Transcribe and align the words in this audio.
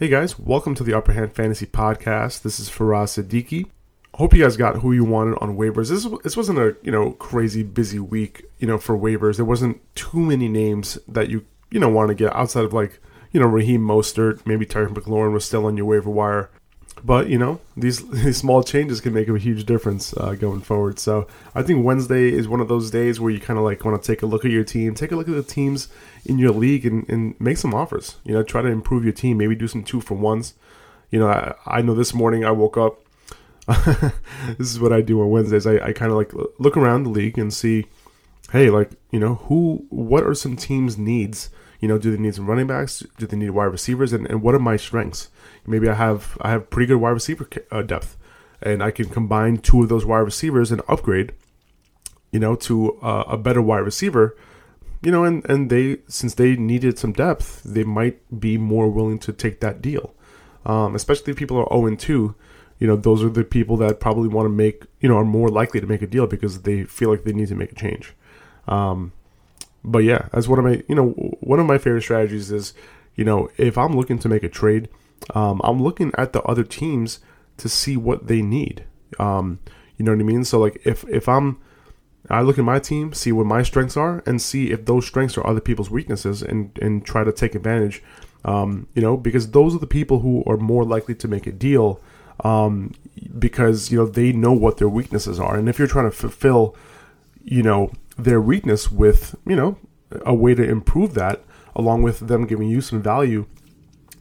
Hey 0.00 0.08
guys, 0.08 0.38
welcome 0.38 0.74
to 0.76 0.82
the 0.82 0.94
Upper 0.94 1.12
Hand 1.12 1.34
Fantasy 1.34 1.66
Podcast. 1.66 2.40
This 2.40 2.58
is 2.58 2.70
Faraz 2.70 3.22
Siddiqui. 3.22 3.66
Hope 4.14 4.32
you 4.32 4.42
guys 4.42 4.56
got 4.56 4.76
who 4.76 4.92
you 4.92 5.04
wanted 5.04 5.36
on 5.42 5.58
waivers. 5.58 5.90
This 5.90 6.06
this 6.22 6.38
wasn't 6.38 6.58
a 6.58 6.74
you 6.82 6.90
know 6.90 7.10
crazy 7.10 7.62
busy 7.62 7.98
week 7.98 8.46
you 8.58 8.66
know 8.66 8.78
for 8.78 8.96
waivers. 8.96 9.36
There 9.36 9.44
wasn't 9.44 9.78
too 9.94 10.18
many 10.18 10.48
names 10.48 10.96
that 11.06 11.28
you 11.28 11.44
you 11.70 11.78
know 11.78 11.90
want 11.90 12.08
to 12.08 12.14
get 12.14 12.34
outside 12.34 12.64
of 12.64 12.72
like 12.72 12.98
you 13.30 13.40
know 13.40 13.46
Raheem 13.46 13.82
Mostert, 13.82 14.40
maybe 14.46 14.64
Terry 14.64 14.86
McLaurin 14.86 15.34
was 15.34 15.44
still 15.44 15.66
on 15.66 15.76
your 15.76 15.84
waiver 15.84 16.08
wire. 16.08 16.48
But 17.02 17.28
you 17.28 17.38
know 17.38 17.60
these 17.76 18.06
these 18.10 18.38
small 18.38 18.62
changes 18.62 19.00
can 19.00 19.12
make 19.12 19.28
a 19.28 19.38
huge 19.38 19.64
difference 19.64 20.14
uh, 20.16 20.34
going 20.34 20.60
forward. 20.60 20.98
So 20.98 21.26
I 21.54 21.62
think 21.62 21.84
Wednesday 21.84 22.32
is 22.32 22.48
one 22.48 22.60
of 22.60 22.68
those 22.68 22.90
days 22.90 23.20
where 23.20 23.30
you 23.30 23.40
kind 23.40 23.58
of 23.58 23.64
like 23.64 23.84
want 23.84 24.00
to 24.00 24.06
take 24.06 24.22
a 24.22 24.26
look 24.26 24.44
at 24.44 24.50
your 24.50 24.64
team, 24.64 24.94
take 24.94 25.12
a 25.12 25.16
look 25.16 25.28
at 25.28 25.34
the 25.34 25.42
teams 25.42 25.88
in 26.24 26.38
your 26.38 26.52
league, 26.52 26.86
and, 26.86 27.08
and 27.08 27.40
make 27.40 27.56
some 27.56 27.74
offers. 27.74 28.16
You 28.24 28.34
know, 28.34 28.42
try 28.42 28.62
to 28.62 28.68
improve 28.68 29.04
your 29.04 29.12
team. 29.12 29.38
Maybe 29.38 29.54
do 29.54 29.68
some 29.68 29.84
two 29.84 30.00
for 30.00 30.14
ones. 30.14 30.54
You 31.10 31.18
know, 31.18 31.28
I, 31.28 31.54
I 31.66 31.82
know 31.82 31.94
this 31.94 32.14
morning 32.14 32.44
I 32.44 32.50
woke 32.50 32.76
up. 32.76 33.00
this 34.58 34.70
is 34.70 34.80
what 34.80 34.92
I 34.92 35.00
do 35.00 35.20
on 35.20 35.30
Wednesdays. 35.30 35.66
I, 35.66 35.74
I 35.76 35.92
kind 35.92 36.10
of 36.10 36.16
like 36.16 36.32
look 36.58 36.76
around 36.76 37.04
the 37.04 37.10
league 37.10 37.38
and 37.38 37.52
see, 37.52 37.86
hey, 38.52 38.70
like 38.70 38.90
you 39.10 39.20
know, 39.20 39.36
who, 39.46 39.86
what 39.90 40.24
are 40.24 40.34
some 40.34 40.56
teams' 40.56 40.98
needs? 40.98 41.50
You 41.80 41.88
know, 41.88 41.98
do 41.98 42.10
they 42.14 42.22
need 42.22 42.34
some 42.34 42.46
running 42.46 42.66
backs? 42.66 43.02
Do 43.18 43.26
they 43.26 43.36
need 43.36 43.50
wide 43.50 43.64
receivers? 43.64 44.12
And, 44.12 44.26
and 44.28 44.42
what 44.42 44.54
are 44.54 44.60
my 44.60 44.76
strengths? 44.76 45.28
Maybe 45.66 45.88
I 45.88 45.94
have 45.94 46.36
I 46.40 46.50
have 46.50 46.70
pretty 46.70 46.86
good 46.86 46.98
wide 46.98 47.10
receiver 47.10 47.48
uh, 47.70 47.82
depth, 47.82 48.16
and 48.62 48.82
I 48.82 48.90
can 48.90 49.08
combine 49.08 49.58
two 49.58 49.82
of 49.82 49.88
those 49.88 50.04
wide 50.04 50.18
receivers 50.18 50.70
and 50.70 50.82
upgrade. 50.88 51.32
You 52.30 52.38
know, 52.38 52.54
to 52.56 53.00
uh, 53.00 53.24
a 53.26 53.36
better 53.36 53.62
wide 53.62 53.78
receiver. 53.78 54.36
You 55.02 55.10
know, 55.10 55.24
and 55.24 55.48
and 55.48 55.70
they 55.70 55.98
since 56.06 56.34
they 56.34 56.54
needed 56.56 56.98
some 56.98 57.12
depth, 57.12 57.62
they 57.64 57.84
might 57.84 58.20
be 58.38 58.58
more 58.58 58.90
willing 58.90 59.18
to 59.20 59.32
take 59.32 59.60
that 59.60 59.80
deal. 59.80 60.14
Um, 60.66 60.94
especially 60.94 61.30
if 61.30 61.38
people 61.38 61.56
are 61.56 61.66
0 61.72 61.96
2 61.96 62.34
you 62.80 62.86
know 62.86 62.96
those 62.96 63.22
are 63.22 63.28
the 63.28 63.44
people 63.44 63.76
that 63.76 64.00
probably 64.00 64.28
want 64.28 64.46
to 64.46 64.50
make 64.50 64.84
you 65.00 65.08
know 65.08 65.16
are 65.16 65.24
more 65.24 65.48
likely 65.48 65.80
to 65.80 65.86
make 65.86 66.02
a 66.02 66.06
deal 66.06 66.26
because 66.26 66.62
they 66.62 66.82
feel 66.84 67.10
like 67.10 67.24
they 67.24 67.32
need 67.32 67.48
to 67.48 67.54
make 67.54 67.72
a 67.72 67.74
change 67.74 68.14
um, 68.66 69.12
but 69.84 69.98
yeah 69.98 70.28
as 70.32 70.48
one 70.48 70.58
of 70.58 70.64
my 70.64 70.82
you 70.88 70.94
know 70.94 71.10
one 71.40 71.58
of 71.58 71.66
my 71.66 71.78
favorite 71.78 72.02
strategies 72.02 72.50
is 72.50 72.74
you 73.14 73.24
know 73.24 73.48
if 73.56 73.78
i'm 73.78 73.96
looking 73.96 74.18
to 74.18 74.28
make 74.28 74.42
a 74.42 74.48
trade 74.48 74.88
um, 75.34 75.60
i'm 75.64 75.82
looking 75.82 76.12
at 76.16 76.32
the 76.32 76.42
other 76.42 76.64
teams 76.64 77.20
to 77.56 77.68
see 77.68 77.96
what 77.96 78.26
they 78.26 78.42
need 78.42 78.84
um, 79.18 79.58
you 79.96 80.04
know 80.04 80.12
what 80.12 80.20
i 80.20 80.24
mean 80.24 80.44
so 80.44 80.58
like 80.58 80.80
if 80.84 81.04
if 81.08 81.28
i'm 81.28 81.58
I 82.28 82.42
look 82.42 82.58
at 82.58 82.64
my 82.64 82.78
team, 82.78 83.12
see 83.12 83.32
what 83.32 83.46
my 83.46 83.62
strengths 83.62 83.96
are, 83.96 84.22
and 84.26 84.40
see 84.40 84.70
if 84.70 84.84
those 84.84 85.06
strengths 85.06 85.38
are 85.38 85.46
other 85.46 85.60
people's 85.60 85.90
weaknesses, 85.90 86.42
and 86.42 86.76
and 86.80 87.04
try 87.04 87.24
to 87.24 87.32
take 87.32 87.54
advantage. 87.54 88.02
Um, 88.44 88.86
you 88.94 89.02
know, 89.02 89.16
because 89.16 89.50
those 89.50 89.74
are 89.74 89.78
the 89.78 89.86
people 89.86 90.20
who 90.20 90.44
are 90.46 90.56
more 90.56 90.84
likely 90.84 91.14
to 91.16 91.28
make 91.28 91.46
a 91.46 91.52
deal 91.52 92.00
um, 92.44 92.94
because 93.38 93.90
you 93.90 93.98
know 93.98 94.06
they 94.06 94.32
know 94.32 94.52
what 94.52 94.78
their 94.78 94.88
weaknesses 94.88 95.40
are, 95.40 95.56
and 95.56 95.68
if 95.68 95.78
you're 95.78 95.88
trying 95.88 96.10
to 96.10 96.16
fulfill, 96.16 96.76
you 97.42 97.62
know, 97.62 97.90
their 98.16 98.40
weakness 98.40 98.90
with 98.90 99.34
you 99.46 99.56
know 99.56 99.78
a 100.26 100.34
way 100.34 100.54
to 100.54 100.62
improve 100.62 101.14
that, 101.14 101.42
along 101.74 102.02
with 102.02 102.20
them 102.20 102.46
giving 102.46 102.68
you 102.68 102.80
some 102.80 103.02
value, 103.02 103.46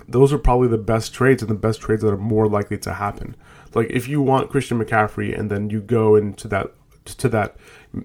those 0.08 0.34
are 0.34 0.38
probably 0.38 0.68
the 0.68 0.78
best 0.78 1.14
trades 1.14 1.42
and 1.42 1.50
the 1.50 1.56
best 1.56 1.82
trades 1.82 2.02
that 2.02 2.14
are 2.14 2.18
more 2.18 2.48
likely 2.48 2.78
to 2.80 2.94
happen. 2.94 3.36
Like 3.74 3.90
if 3.90 4.08
you 4.08 4.22
want 4.22 4.50
Christian 4.50 4.84
McCaffrey, 4.84 5.38
and 5.38 5.50
then 5.50 5.70
you 5.70 5.82
go 5.82 6.16
into 6.16 6.48
that 6.50 6.74
to 7.06 7.30
that 7.30 7.56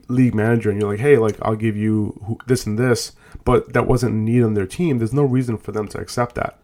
league 0.09 0.35
manager, 0.35 0.71
and 0.71 0.81
you're 0.81 0.91
like, 0.91 1.01
hey, 1.01 1.17
like 1.17 1.37
I'll 1.43 1.57
give 1.57 1.77
you 1.77 2.39
this 2.47 2.67
and 2.67 2.79
this, 2.79 3.13
but 3.45 3.73
that 3.73 3.87
wasn't 3.87 4.15
need 4.15 4.43
on 4.43 4.55
their 4.55 4.67
team. 4.67 4.99
There's 4.99 5.13
no 5.13 5.25
reason 5.25 5.57
for 5.59 5.73
them 5.73 5.89
to 5.89 5.99
accept 5.99 6.35
that. 6.37 6.59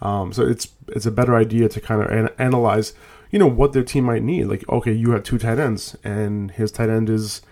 Um, 0.00 0.32
so 0.32 0.46
it's 0.46 0.68
it's 0.88 1.06
a 1.06 1.10
better 1.10 1.34
idea 1.34 1.68
to 1.68 1.80
kind 1.80 2.02
of 2.02 2.10
an- 2.10 2.34
analyze, 2.38 2.94
you 3.30 3.38
know, 3.38 3.46
what 3.46 3.72
their 3.72 3.82
team 3.82 4.04
might 4.04 4.22
need. 4.22 4.44
Like, 4.44 4.68
okay, 4.68 4.92
you 4.92 5.12
have 5.12 5.22
two 5.22 5.38
tight 5.38 5.58
ends, 5.58 5.96
and 6.04 6.50
his 6.52 6.70
tight 6.70 6.90
end 6.90 7.08
is 7.08 7.42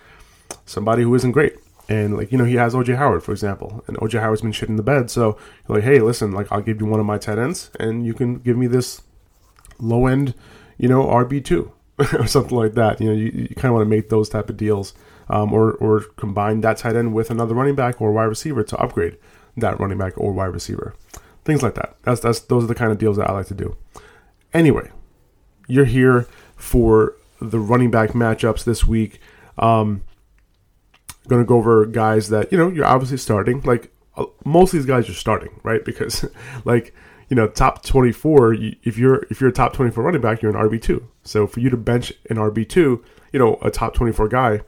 somebody 0.64 1.02
who 1.02 1.14
isn't 1.14 1.32
great, 1.32 1.56
and 1.88 2.16
like 2.16 2.32
you 2.32 2.38
know 2.38 2.44
he 2.44 2.56
has 2.56 2.74
OJ 2.74 2.96
Howard, 2.96 3.22
for 3.22 3.32
example, 3.32 3.82
and 3.86 3.96
OJ 3.98 4.20
Howard's 4.20 4.42
been 4.42 4.52
shit 4.52 4.68
in 4.68 4.76
the 4.76 4.82
bed. 4.82 5.10
So 5.10 5.38
like, 5.68 5.84
hey, 5.84 6.00
listen, 6.00 6.32
like 6.32 6.50
I'll 6.50 6.62
give 6.62 6.80
you 6.80 6.86
one 6.86 7.00
of 7.00 7.06
my 7.06 7.18
tight 7.18 7.38
ends, 7.38 7.70
and 7.78 8.06
you 8.06 8.14
can 8.14 8.36
give 8.36 8.56
me 8.56 8.66
this 8.66 9.02
low 9.78 10.06
end, 10.06 10.34
you 10.78 10.88
know, 10.88 11.04
RB 11.04 11.44
two 11.44 11.72
or 11.98 12.26
something 12.26 12.56
like 12.56 12.74
that. 12.74 13.00
You 13.00 13.08
know, 13.08 13.14
you, 13.14 13.30
you 13.48 13.54
kind 13.54 13.66
of 13.66 13.74
want 13.74 13.86
to 13.86 13.96
make 13.96 14.08
those 14.08 14.28
type 14.28 14.48
of 14.48 14.56
deals, 14.56 14.94
um, 15.28 15.52
or 15.52 15.72
or 15.74 16.00
combine 16.16 16.60
that 16.62 16.78
tight 16.78 16.96
end 16.96 17.14
with 17.14 17.30
another 17.30 17.54
running 17.54 17.74
back 17.74 18.00
or 18.00 18.12
wide 18.12 18.24
receiver 18.24 18.62
to 18.64 18.76
upgrade 18.78 19.16
that 19.56 19.78
running 19.78 19.98
back 19.98 20.14
or 20.16 20.32
wide 20.32 20.46
receiver 20.46 20.94
things 21.44 21.62
like 21.62 21.74
that. 21.74 21.96
That's 22.02 22.20
that's 22.20 22.40
those 22.40 22.64
are 22.64 22.68
the 22.68 22.74
kind 22.74 22.92
of 22.92 22.98
deals 22.98 23.16
that 23.16 23.28
I 23.28 23.32
like 23.32 23.46
to 23.46 23.54
do. 23.54 23.76
Anyway, 24.52 24.90
you're 25.66 25.84
here 25.84 26.26
for 26.56 27.16
the 27.40 27.58
running 27.58 27.90
back 27.90 28.10
matchups 28.10 28.64
this 28.64 28.86
week. 28.86 29.20
Um, 29.58 30.02
going 31.28 31.42
to 31.42 31.46
go 31.46 31.56
over 31.56 31.86
guys 31.86 32.28
that 32.30 32.50
you 32.52 32.58
know 32.58 32.68
you're 32.68 32.86
obviously 32.86 33.16
starting. 33.16 33.60
Like 33.62 33.92
most 34.44 34.72
of 34.72 34.78
these 34.78 34.86
guys 34.86 35.08
are 35.08 35.14
starting, 35.14 35.60
right? 35.62 35.84
Because 35.84 36.24
like 36.64 36.94
you 37.28 37.36
know 37.36 37.48
top 37.48 37.84
24, 37.84 38.54
you, 38.54 38.76
if 38.82 38.98
you're 38.98 39.26
if 39.30 39.40
you're 39.40 39.50
a 39.50 39.52
top 39.52 39.72
24 39.72 40.04
running 40.04 40.20
back, 40.20 40.42
you're 40.42 40.56
an 40.56 40.68
RB 40.68 40.80
two. 40.80 41.08
So 41.22 41.46
for 41.46 41.60
you 41.60 41.70
to 41.70 41.76
bench 41.76 42.12
an 42.30 42.36
RB 42.36 42.68
two, 42.68 43.04
you 43.32 43.38
know 43.38 43.58
a 43.62 43.70
top 43.70 43.94
24 43.94 44.28
guy, 44.28 44.60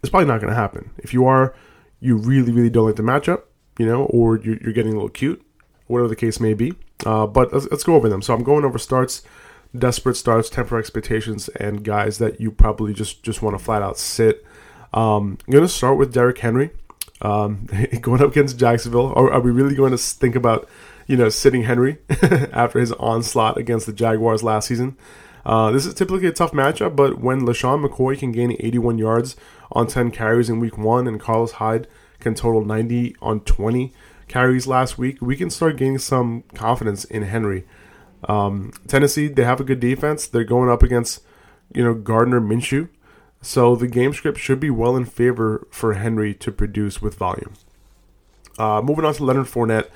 it's 0.00 0.10
probably 0.10 0.28
not 0.28 0.40
going 0.40 0.52
to 0.52 0.58
happen. 0.58 0.90
If 0.98 1.12
you 1.12 1.26
are, 1.26 1.54
you 2.00 2.16
really 2.16 2.52
really 2.52 2.70
don't 2.70 2.86
like 2.86 2.96
the 2.96 3.02
matchup, 3.02 3.42
you 3.78 3.86
know, 3.86 4.04
or 4.04 4.38
you're, 4.38 4.58
you're 4.58 4.72
getting 4.72 4.92
a 4.92 4.96
little 4.96 5.08
cute 5.08 5.42
whatever 5.86 6.08
the 6.08 6.16
case 6.16 6.40
may 6.40 6.54
be. 6.54 6.74
Uh, 7.04 7.26
but 7.26 7.52
let's, 7.52 7.66
let's, 7.70 7.84
go 7.84 7.94
over 7.94 8.08
them. 8.08 8.22
So 8.22 8.34
I'm 8.34 8.42
going 8.42 8.64
over 8.64 8.78
starts, 8.78 9.22
desperate 9.76 10.16
starts, 10.16 10.48
temper 10.48 10.78
expectations, 10.78 11.48
and 11.50 11.84
guys 11.84 12.18
that 12.18 12.40
you 12.40 12.50
probably 12.50 12.94
just 12.94 13.22
just 13.22 13.42
want 13.42 13.56
to 13.56 13.62
flat 13.62 13.82
out 13.82 13.98
sit. 13.98 14.44
Um, 14.96 15.36
I'm 15.46 15.52
going 15.52 15.64
to 15.64 15.68
start 15.68 15.98
with 15.98 16.14
Derrick 16.14 16.38
Henry 16.38 16.70
um, 17.20 17.66
going 18.00 18.22
up 18.22 18.30
against 18.30 18.58
Jacksonville. 18.58 19.12
Are, 19.14 19.30
are, 19.30 19.40
we 19.40 19.50
really 19.50 19.74
going 19.74 19.92
to 19.92 19.98
think 19.98 20.34
about 20.34 20.68
you 21.06 21.16
know 21.16 21.28
sitting 21.28 21.64
Henry 21.64 21.98
after 22.52 22.80
his 22.80 22.92
onslaught 22.92 23.58
against 23.58 23.86
the 23.86 23.92
Jaguars 23.92 24.42
last 24.42 24.68
season? 24.68 24.96
Uh, 25.44 25.70
this 25.70 25.86
is 25.86 25.94
typically 25.94 26.26
a 26.26 26.32
tough 26.32 26.50
matchup, 26.52 26.96
but 26.96 27.20
when 27.20 27.42
LeSean 27.42 27.86
McCoy 27.86 28.18
can 28.18 28.32
gain 28.32 28.56
81 28.58 28.98
yards 28.98 29.36
on 29.70 29.86
10 29.86 30.10
carries 30.10 30.48
in 30.50 30.58
week 30.58 30.76
one 30.76 31.06
and 31.06 31.20
Carlos 31.20 31.52
Hyde 31.52 31.86
can 32.18 32.34
total 32.34 32.64
90 32.64 33.14
on 33.22 33.40
20 33.40 33.92
carries 34.26 34.66
last 34.66 34.98
week, 34.98 35.18
we 35.20 35.36
can 35.36 35.50
start 35.50 35.76
gaining 35.76 35.98
some 35.98 36.42
confidence 36.54 37.04
in 37.04 37.22
Henry. 37.22 37.64
Um, 38.28 38.72
Tennessee, 38.88 39.28
they 39.28 39.44
have 39.44 39.60
a 39.60 39.64
good 39.64 39.78
defense. 39.78 40.26
They're 40.26 40.42
going 40.42 40.68
up 40.68 40.82
against, 40.82 41.22
you 41.72 41.84
know, 41.84 41.94
Gardner 41.94 42.40
Minshew. 42.40 42.88
So 43.42 43.76
the 43.76 43.86
game 43.86 44.12
script 44.12 44.38
should 44.38 44.60
be 44.60 44.70
well 44.70 44.96
in 44.96 45.04
favor 45.04 45.66
for 45.70 45.94
Henry 45.94 46.34
to 46.34 46.50
produce 46.50 47.00
with 47.00 47.14
volume. 47.14 47.54
Uh, 48.58 48.80
moving 48.82 49.04
on 49.04 49.14
to 49.14 49.24
Leonard 49.24 49.46
Fournette, 49.46 49.88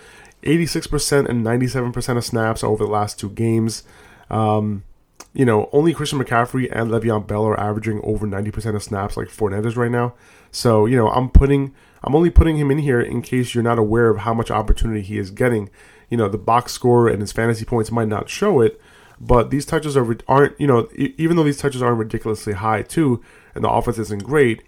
86% 0.43 1.29
and 1.29 1.45
97% 1.45 2.17
of 2.17 2.25
snaps 2.25 2.63
over 2.63 2.85
the 2.85 2.91
last 2.91 3.19
two 3.19 3.31
games. 3.31 3.83
Um, 4.29 4.85
you 5.33 5.45
know, 5.45 5.69
only 5.73 5.95
Christian 5.95 6.19
McCaffrey 6.19 6.69
and 6.73 6.91
Le'Veon 6.91 7.27
Bell 7.27 7.45
are 7.45 7.59
averaging 7.59 8.01
over 8.03 8.27
90% 8.27 8.75
of 8.75 8.83
snaps 8.83 9.17
like 9.17 9.29
Fournette 9.29 9.67
is 9.67 9.77
right 9.77 9.91
now. 9.91 10.15
So, 10.51 10.87
you 10.87 10.97
know, 10.97 11.09
I'm 11.09 11.31
putting 11.31 11.75
I'm 12.03 12.17
only 12.17 12.31
putting 12.31 12.57
him 12.57 12.71
in 12.71 12.79
here 12.79 13.01
in 13.01 13.23
case 13.23 13.55
you're 13.55 13.63
not 13.63 13.79
aware 13.79 14.09
of 14.09 14.19
how 14.19 14.33
much 14.33 14.51
opportunity 14.51 15.03
he 15.03 15.19
is 15.19 15.31
getting. 15.31 15.71
You 16.09 16.17
know, 16.17 16.29
the 16.29 16.39
box 16.39 16.73
score 16.73 17.09
and 17.09 17.21
his 17.21 17.33
fantasy 17.33 17.65
points 17.65 17.91
might 17.91 18.09
not 18.09 18.29
show 18.29 18.61
it, 18.61 18.81
but 19.21 19.51
these 19.51 19.67
touches 19.67 19.97
are 19.97 20.17
aren't 20.27 20.59
you 20.61 20.67
know 20.67 20.89
even 20.97 21.37
though 21.37 21.45
these 21.45 21.59
touches 21.59 21.83
aren't 21.83 21.99
ridiculously 21.99 22.55
high 22.55 22.83
too, 22.83 23.23
and 23.55 23.63
the 23.63 23.71
offense 23.71 23.99
isn't 23.99 24.25
great, 24.25 24.63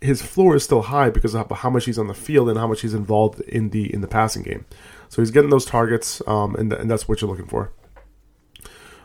his 0.00 0.22
floor 0.22 0.56
is 0.56 0.64
still 0.64 0.82
high 0.82 1.10
because 1.10 1.34
of 1.34 1.50
how 1.50 1.70
much 1.70 1.84
he's 1.84 1.98
on 1.98 2.06
the 2.06 2.14
field 2.14 2.48
and 2.48 2.58
how 2.58 2.66
much 2.66 2.80
he's 2.80 2.94
involved 2.94 3.40
in 3.40 3.70
the 3.70 3.92
in 3.92 4.00
the 4.00 4.08
passing 4.08 4.42
game. 4.42 4.64
So 5.08 5.20
he's 5.20 5.30
getting 5.30 5.50
those 5.50 5.66
targets, 5.66 6.22
um, 6.26 6.54
and, 6.54 6.70
th- 6.70 6.80
and 6.80 6.90
that's 6.90 7.08
what 7.08 7.20
you're 7.20 7.30
looking 7.30 7.46
for. 7.46 7.72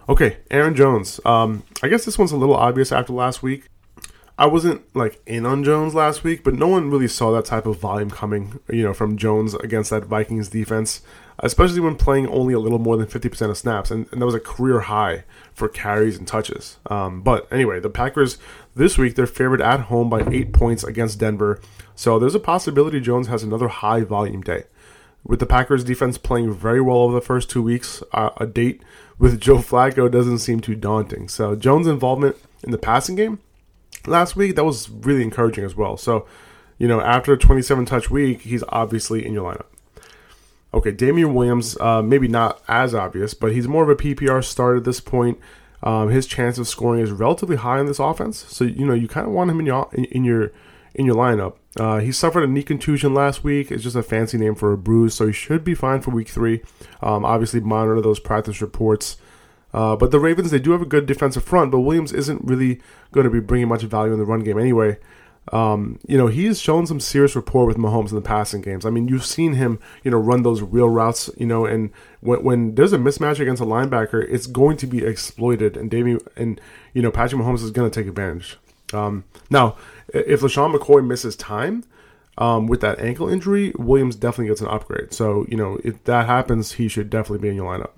Okay, 0.08 0.38
Aaron 0.52 0.76
Jones. 0.76 1.20
Um, 1.26 1.64
I 1.82 1.88
guess 1.88 2.06
this 2.06 2.18
one's 2.18 2.32
a 2.32 2.38
little 2.38 2.56
obvious 2.56 2.92
after 2.92 3.12
last 3.12 3.42
week. 3.42 3.68
I 4.38 4.46
wasn't 4.46 4.84
like 4.96 5.22
in 5.26 5.46
on 5.46 5.64
Jones 5.64 5.96
last 5.96 6.24
week, 6.24 6.44
but 6.44 6.54
no 6.54 6.68
one 6.68 6.92
really 6.92 7.08
saw 7.08 7.32
that 7.32 7.46
type 7.46 7.66
of 7.66 7.80
volume 7.80 8.12
coming, 8.12 8.60
you 8.70 8.84
know, 8.84 8.94
from 8.94 9.18
Jones 9.18 9.56
against 9.56 9.90
that 9.90 10.06
Vikings 10.06 10.50
defense, 10.50 11.02
especially 11.40 11.80
when 11.80 11.96
playing 11.96 12.28
only 12.28 12.54
a 12.54 12.60
little 12.60 12.80
more 12.80 12.98
than 12.98 13.08
50% 13.08 13.50
of 13.50 13.58
snaps. 13.58 13.92
And, 13.92 14.08
and 14.12 14.22
that 14.22 14.26
was 14.26 14.36
a 14.36 14.40
career 14.40 14.82
high 14.82 15.24
for 15.54 15.68
carries 15.68 16.18
and 16.18 16.28
touches. 16.28 16.78
Um, 16.88 17.22
but 17.22 17.52
anyway, 17.52 17.80
the 17.80 17.90
Packers 17.90 18.38
this 18.76 18.98
week, 18.98 19.16
they're 19.16 19.28
favored 19.28 19.62
at 19.62 19.82
home 19.82 20.10
by 20.10 20.26
eight 20.32 20.54
points 20.54 20.84
against 20.84 21.20
Denver. 21.20 21.60
So 21.96 22.20
there's 22.20 22.36
a 22.36 22.40
possibility 22.40 23.00
Jones 23.00 23.28
has 23.28 23.44
another 23.44 23.68
high 23.68 24.02
volume 24.02 24.42
day. 24.42 24.64
With 25.24 25.40
the 25.40 25.46
Packers 25.46 25.84
defense 25.84 26.18
playing 26.18 26.54
very 26.54 26.82
well 26.82 26.98
over 26.98 27.16
the 27.16 27.22
first 27.22 27.50
two 27.50 27.64
weeks, 27.64 28.04
uh, 28.14 28.30
a 28.38 28.46
date 28.46 28.82
with 29.18 29.40
Joe 29.42 29.58
Flacco 29.58 30.10
doesn't 30.10 30.40
seem 30.40 30.60
too 30.60 30.76
daunting. 30.76 31.28
So 31.28 31.56
Jones' 31.56 31.88
involvement 31.88 32.36
in 32.64 32.72
the 32.72 32.78
passing 32.78 33.16
game 33.16 33.40
last 34.08 34.36
week, 34.36 34.56
that 34.56 34.66
was 34.66 34.90
really 34.90 35.24
encouraging 35.24 35.64
as 35.64 35.76
well. 35.76 35.98
So, 35.98 36.26
you 36.78 36.88
know, 36.88 37.02
after 37.02 37.34
a 37.34 37.38
27 37.38 37.86
touch 37.86 38.10
week, 38.10 38.42
he's 38.42 38.64
obviously 38.70 39.26
in 39.26 39.34
your 39.34 39.52
lineup. 39.52 39.66
Okay, 40.76 40.92
Damien 40.92 41.34
Williams, 41.34 41.78
uh, 41.80 42.02
maybe 42.02 42.28
not 42.28 42.62
as 42.68 42.94
obvious, 42.94 43.34
but 43.34 43.54
he's 43.54 43.66
more 43.66 43.84
of 43.84 43.90
a 43.90 43.96
PPR 43.96 44.44
start 44.44 44.76
at 44.76 44.84
this 44.84 45.00
point. 45.00 45.40
Um, 45.82 46.10
his 46.10 46.28
chance 46.28 46.58
of 46.58 46.68
scoring 46.68 47.02
is 47.02 47.12
relatively 47.12 47.56
high 47.56 47.80
in 47.80 47.86
this 47.86 47.98
offense, 47.98 48.46
so 48.50 48.66
you 48.66 48.86
know 48.86 48.94
you 48.94 49.08
kind 49.08 49.26
of 49.26 49.32
want 49.32 49.52
him 49.52 49.62
in 49.62 49.66
your 49.66 49.90
in, 49.94 50.26
your 50.26 50.52
in 50.94 51.06
your 51.06 51.16
lineup. 51.16 51.56
Uh, 51.80 52.00
he 52.00 52.12
suffered 52.12 52.44
a 52.44 52.48
knee 52.48 52.62
contusion 52.64 53.14
last 53.14 53.42
week. 53.42 53.72
It's 53.72 53.84
just 53.84 53.96
a 53.96 54.04
fancy 54.04 54.38
name 54.38 54.54
for 54.54 54.74
a 54.74 54.78
bruise, 54.78 55.14
so 55.14 55.28
he 55.28 55.34
should 55.34 55.64
be 55.64 55.76
fine 55.76 56.02
for 56.02 56.12
week 56.12 56.28
three. 56.28 56.62
Um, 57.02 57.24
obviously, 57.24 57.62
monitor 57.62 58.02
those 58.02 58.20
practice 58.20 58.62
reports. 58.62 59.16
Uh, 59.74 59.96
but 59.96 60.12
the 60.12 60.20
Ravens, 60.20 60.52
they 60.52 60.60
do 60.60 60.72
have 60.72 60.82
a 60.82 60.86
good 60.86 61.06
defensive 61.06 61.44
front, 61.44 61.72
but 61.72 61.82
Williams 61.82 62.14
isn't 62.14 62.44
really 62.44 62.82
going 63.12 63.26
to 63.26 63.30
be 63.30 63.42
bringing 63.42 63.68
much 63.68 63.84
value 63.84 64.14
in 64.14 64.20
the 64.20 64.26
run 64.26 64.40
game 64.40 64.58
anyway. 64.58 64.98
Um, 65.52 66.00
you 66.08 66.18
know, 66.18 66.28
he 66.28 66.46
has 66.46 66.60
shown 66.60 66.88
some 66.88 67.00
serious 67.00 67.36
rapport 67.36 67.66
with 67.66 67.78
Mahomes 67.78 68.10
in 68.10 68.16
the 68.16 68.22
passing 68.22 68.62
games. 68.62 68.86
I 68.86 68.90
mean, 68.90 69.08
you've 69.08 69.26
seen 69.26 69.54
him, 69.54 69.80
you 70.04 70.10
know, 70.10 70.18
run 70.18 70.42
those 70.42 70.62
real 70.62 70.90
routes, 70.90 71.30
you 71.38 71.46
know, 71.46 71.66
and 71.66 71.92
when, 72.22 72.44
when 72.44 72.76
there's 72.76 72.94
a 72.94 72.98
mismatch 72.98 73.40
against 73.40 73.62
a 73.62 73.66
linebacker, 73.66 74.26
it's 74.28 74.48
going 74.48 74.78
to 74.78 74.88
be 74.88 75.06
exploited, 75.06 75.78
and 75.78 75.92
Davey 75.92 76.18
and 76.36 76.60
you 76.94 77.02
know 77.02 77.12
Patrick 77.12 77.42
Mahomes 77.42 77.64
is 77.64 77.72
going 77.72 77.90
to 77.90 78.00
take 78.00 78.08
advantage. 78.08 78.58
Um, 78.94 79.24
now, 79.50 79.76
if 80.10 80.42
LeSean 80.42 80.76
McCoy 80.76 81.06
misses 81.06 81.36
time 81.36 81.84
um, 82.38 82.68
with 82.68 82.82
that 82.82 83.00
ankle 83.00 83.30
injury, 83.30 83.74
Williams 83.78 84.16
definitely 84.16 84.48
gets 84.48 84.62
an 84.62 84.68
upgrade. 84.68 85.14
So, 85.14 85.46
you 85.50 85.58
know, 85.58 85.80
if 85.84 86.04
that 86.06 86.26
happens, 86.26 86.74
he 86.74 86.88
should 86.88 87.10
definitely 87.10 87.40
be 87.40 87.50
in 87.50 87.56
your 87.56 87.72
lineup. 87.72 87.92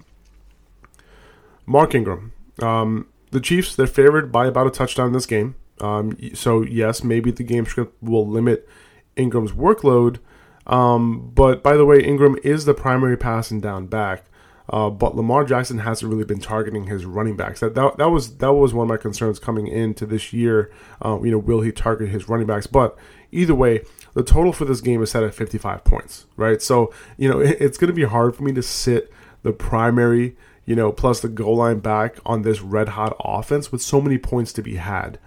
Mark 1.66 1.94
Ingram. 1.94 2.34
Um, 2.62 3.08
the 3.32 3.40
Chiefs, 3.40 3.76
they're 3.76 3.88
favored 3.88 4.32
by 4.32 4.48
about 4.48 4.68
a 4.68 4.72
touchdown 4.72 5.08
in 5.08 5.14
this 5.14 5.26
game. 5.26 5.56
Um, 5.80 6.18
so, 6.34 6.62
yes, 6.64 7.04
maybe 7.04 7.32
the 7.32 7.44
game 7.44 7.66
script 7.66 8.02
will 8.02 8.28
limit 8.28 8.68
Ingram's 9.16 9.52
workload. 9.52 10.20
Um, 10.66 11.32
but 11.34 11.64
by 11.64 11.78
the 11.78 11.86
way, 11.86 12.04
Ingram 12.04 12.38
is 12.44 12.66
the 12.66 12.74
primary 12.74 13.18
passing 13.18 13.62
down 13.62 13.88
back. 13.88 14.26
Uh, 14.70 14.90
but 14.90 15.16
Lamar 15.16 15.46
Jackson 15.46 15.80
hasn't 15.80 16.12
really 16.12 16.26
been 16.26 16.42
targeting 16.42 16.88
his 16.88 17.06
running 17.06 17.38
backs. 17.38 17.62
That, 17.62 17.74
that 17.76 17.98
that 17.98 18.10
was 18.10 18.38
that 18.38 18.52
was 18.52 18.74
one 18.74 18.84
of 18.84 18.90
my 18.90 18.98
concerns 18.98 19.40
coming 19.40 19.66
into 19.66 20.06
this 20.06 20.34
year. 20.34 20.70
Uh, 21.04 21.20
you 21.24 21.32
know, 21.32 21.38
will 21.38 21.62
he 21.62 21.72
target 21.72 22.10
his 22.10 22.28
running 22.28 22.48
backs? 22.48 22.68
But 22.68 22.98
either 23.32 23.56
way, 23.56 23.86
the 24.14 24.24
total 24.24 24.52
for 24.52 24.66
this 24.66 24.82
game 24.82 25.02
is 25.02 25.12
set 25.12 25.24
at 25.24 25.34
55 25.34 25.86
points, 25.86 26.26
right? 26.36 26.62
So 26.62 26.94
you 27.18 27.30
know, 27.30 27.40
it, 27.40 27.56
it's 27.62 27.78
going 27.78 27.88
to 27.88 27.94
be 27.94 28.04
hard 28.04 28.36
for 28.36 28.44
me 28.44 28.52
to 28.54 28.62
sit 28.62 29.10
the 29.44 29.54
primary 29.54 30.36
you 30.68 30.76
know, 30.76 30.92
plus 30.92 31.22
the 31.22 31.30
goal 31.30 31.56
line 31.56 31.80
back 31.80 32.18
on 32.26 32.42
this 32.42 32.60
red 32.62 32.90
hot 32.90 33.16
offense 33.22 33.72
with 33.72 33.82
so 33.82 34.02
many 34.02 34.18
points 34.18 34.52
to 34.52 34.62
be 34.62 34.76
had. 34.76 35.18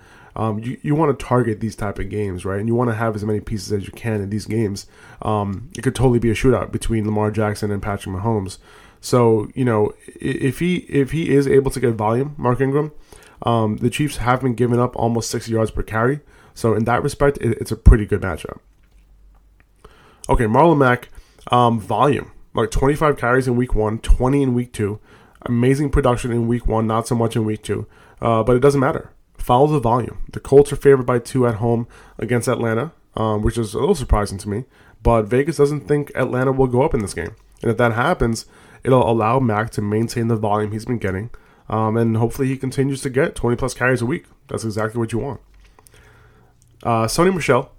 Um, 0.41 0.59
you, 0.59 0.79
you 0.83 0.95
want 0.95 1.17
to 1.17 1.25
target 1.25 1.61
these 1.61 1.77
type 1.77 1.99
of 1.99 2.09
games, 2.09 2.45
right? 2.45 2.59
And 2.59 2.67
you 2.67 2.75
want 2.75 2.89
to 2.89 2.97
have 2.97 3.15
as 3.15 3.25
many 3.25 3.41
pieces 3.41 3.73
as 3.73 3.87
you 3.87 3.93
can 3.93 4.21
in 4.21 4.31
these 4.31 4.47
games. 4.47 4.87
Um, 5.23 5.71
it 5.77 5.83
could 5.83 5.95
totally 5.95 6.19
be 6.19 6.31
a 6.31 6.35
shootout 6.35 6.73
between 6.73 7.05
Lamar 7.05 7.31
Jackson 7.31 7.71
and 7.71 7.83
Patrick 7.83 8.15
Mahomes. 8.15 8.59
So 9.01 9.49
you 9.55 9.65
know, 9.65 9.93
if 10.07 10.59
he 10.59 10.77
if 10.89 11.11
he 11.11 11.35
is 11.35 11.47
able 11.47 11.71
to 11.73 11.81
get 11.81 11.95
volume, 11.95 12.35
Mark 12.39 12.61
Ingram, 12.61 12.93
um, 13.43 13.77
the 13.79 13.91
Chiefs 13.91 14.17
have 14.19 14.41
been 14.41 14.55
giving 14.55 14.81
up 14.81 14.97
almost 14.97 15.31
six 15.31 15.49
yards 15.49 15.71
per 15.71 15.83
carry. 15.83 16.21
So 16.55 16.75
in 16.75 16.85
that 16.85 17.03
respect, 17.03 17.39
it, 17.39 17.59
it's 17.61 17.71
a 17.71 17.77
pretty 17.77 18.07
good 18.07 18.23
matchup. 18.23 18.59
Okay, 20.29 20.45
Marlon 20.45 20.79
Mack, 20.79 21.09
um, 21.51 21.81
volume 21.81 22.33
like 22.55 22.71
25 22.71 23.17
carries 23.17 23.47
in 23.47 23.57
week 23.57 23.75
one, 23.75 23.99
20 23.99 24.43
in 24.43 24.55
week 24.55 24.73
two. 24.73 25.01
Amazing 25.43 25.91
production 25.91 26.33
in 26.33 26.49
week 26.49 26.67
one, 26.67 26.87
not 26.87 27.07
so 27.07 27.15
much 27.15 27.37
in 27.37 27.45
week 27.45 27.63
two. 27.63 27.87
Uh, 28.21 28.43
but 28.43 28.57
it 28.57 28.61
doesn't 28.61 28.81
matter. 28.81 29.13
Follow 29.41 29.67
the 29.67 29.81
volume. 29.81 30.19
The 30.33 30.39
Colts 30.39 30.71
are 30.73 30.77
favored 30.77 31.07
by 31.07 31.19
two 31.19 31.47
at 31.47 31.57
home 31.57 31.89
against 32.19 32.47
Atlanta, 32.47 32.93
um, 33.17 33.41
which 33.41 33.57
is 33.57 33.73
a 33.73 33.79
little 33.79 33.95
surprising 33.95 34.37
to 34.39 34.49
me. 34.49 34.65
But 35.03 35.23
Vegas 35.23 35.57
doesn't 35.57 35.89
think 35.89 36.13
Atlanta 36.15 36.53
will 36.53 36.67
go 36.67 36.83
up 36.83 36.93
in 36.93 37.01
this 37.01 37.15
game. 37.15 37.35
And 37.63 37.71
if 37.71 37.79
that 37.79 37.93
happens, 37.93 38.45
it'll 38.85 39.11
allow 39.11 39.41
Mack 39.41 39.71
to 39.71 39.83
maintain 39.83 40.29
the 40.29 40.37
volume 40.37 40.73
he's 40.73 40.85
been 40.85 40.99
getting. 40.99 41.31
Um, 41.71 41.97
and 41.97 42.19
hopefully 42.19 42.49
he 42.49 42.59
continues 42.59 43.01
to 43.03 43.11
get 43.11 43.35
20 43.35 43.57
plus 43.57 43.73
carries 43.73 44.03
a 44.03 44.07
week. 44.07 44.27
That's 44.49 44.65
exactly 44.65 44.99
what 44.99 45.13
you 45.13 45.21
want. 45.21 45.41
Uh, 46.83 47.07
Sony 47.07 47.35
Michel. 47.35 47.73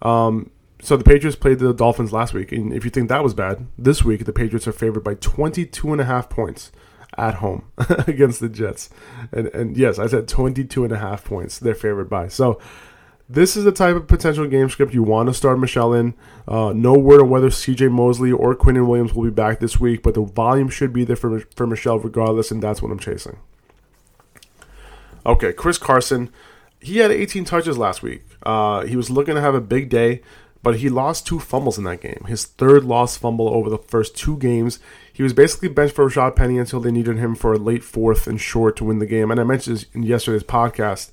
Um, 0.00 0.50
so 0.80 0.96
the 0.96 1.04
Patriots 1.04 1.36
played 1.36 1.58
the 1.58 1.74
Dolphins 1.74 2.12
last 2.12 2.32
week. 2.32 2.52
And 2.52 2.72
if 2.72 2.84
you 2.84 2.90
think 2.90 3.10
that 3.10 3.22
was 3.22 3.34
bad, 3.34 3.66
this 3.76 4.02
week 4.02 4.24
the 4.24 4.32
Patriots 4.32 4.66
are 4.66 4.72
favored 4.72 5.04
by 5.04 5.14
22 5.14 5.92
and 5.92 6.00
a 6.00 6.04
half 6.04 6.30
points 6.30 6.72
at 7.18 7.34
home 7.34 7.64
against 8.06 8.40
the 8.40 8.48
Jets. 8.48 8.90
And, 9.32 9.48
and 9.48 9.76
yes, 9.76 9.98
I 9.98 10.06
said 10.06 10.28
22 10.28 10.84
and 10.84 10.92
a 10.92 10.98
half 10.98 11.24
points 11.24 11.58
they're 11.58 11.74
favored 11.74 12.08
by. 12.08 12.28
So 12.28 12.60
this 13.28 13.56
is 13.56 13.64
the 13.64 13.72
type 13.72 13.96
of 13.96 14.08
potential 14.08 14.46
game 14.46 14.68
script 14.68 14.92
you 14.92 15.02
want 15.02 15.28
to 15.28 15.34
start 15.34 15.58
Michel 15.58 15.92
in. 15.94 16.14
Uh, 16.46 16.72
no 16.74 16.94
word 16.94 17.20
on 17.20 17.30
whether 17.30 17.48
CJ 17.48 17.90
Mosley 17.90 18.32
or 18.32 18.54
Quinnen 18.54 18.86
Williams 18.86 19.14
will 19.14 19.24
be 19.24 19.30
back 19.30 19.60
this 19.60 19.80
week, 19.80 20.02
but 20.02 20.14
the 20.14 20.22
volume 20.22 20.68
should 20.68 20.92
be 20.92 21.04
there 21.04 21.16
for, 21.16 21.40
for 21.56 21.66
Michel 21.66 21.98
regardless, 21.98 22.50
and 22.50 22.62
that's 22.62 22.82
what 22.82 22.92
I'm 22.92 22.98
chasing. 22.98 23.38
Okay, 25.24 25.52
Chris 25.52 25.78
Carson. 25.78 26.30
He 26.80 26.98
had 26.98 27.12
18 27.12 27.44
touches 27.44 27.78
last 27.78 28.02
week. 28.02 28.24
Uh, 28.42 28.84
he 28.84 28.96
was 28.96 29.08
looking 29.08 29.36
to 29.36 29.40
have 29.40 29.54
a 29.54 29.60
big 29.60 29.88
day, 29.88 30.20
but 30.62 30.80
he 30.80 30.88
lost 30.88 31.26
two 31.26 31.38
fumbles 31.38 31.78
in 31.78 31.84
that 31.84 32.00
game. 32.00 32.24
His 32.26 32.44
third 32.44 32.84
lost 32.84 33.20
fumble 33.20 33.48
over 33.48 33.70
the 33.70 33.78
first 33.78 34.16
two 34.16 34.36
games. 34.36 34.80
He 35.12 35.22
was 35.22 35.32
basically 35.32 35.68
benched 35.68 35.94
for 35.94 36.08
Rashad 36.08 36.36
Penny 36.36 36.58
until 36.58 36.80
they 36.80 36.90
needed 36.90 37.18
him 37.18 37.34
for 37.34 37.52
a 37.52 37.58
late 37.58 37.84
fourth 37.84 38.26
and 38.26 38.40
short 38.40 38.76
to 38.76 38.84
win 38.84 38.98
the 38.98 39.06
game. 39.06 39.30
And 39.30 39.38
I 39.38 39.44
mentioned 39.44 39.76
this 39.76 39.86
in 39.92 40.02
yesterday's 40.02 40.42
podcast. 40.42 41.10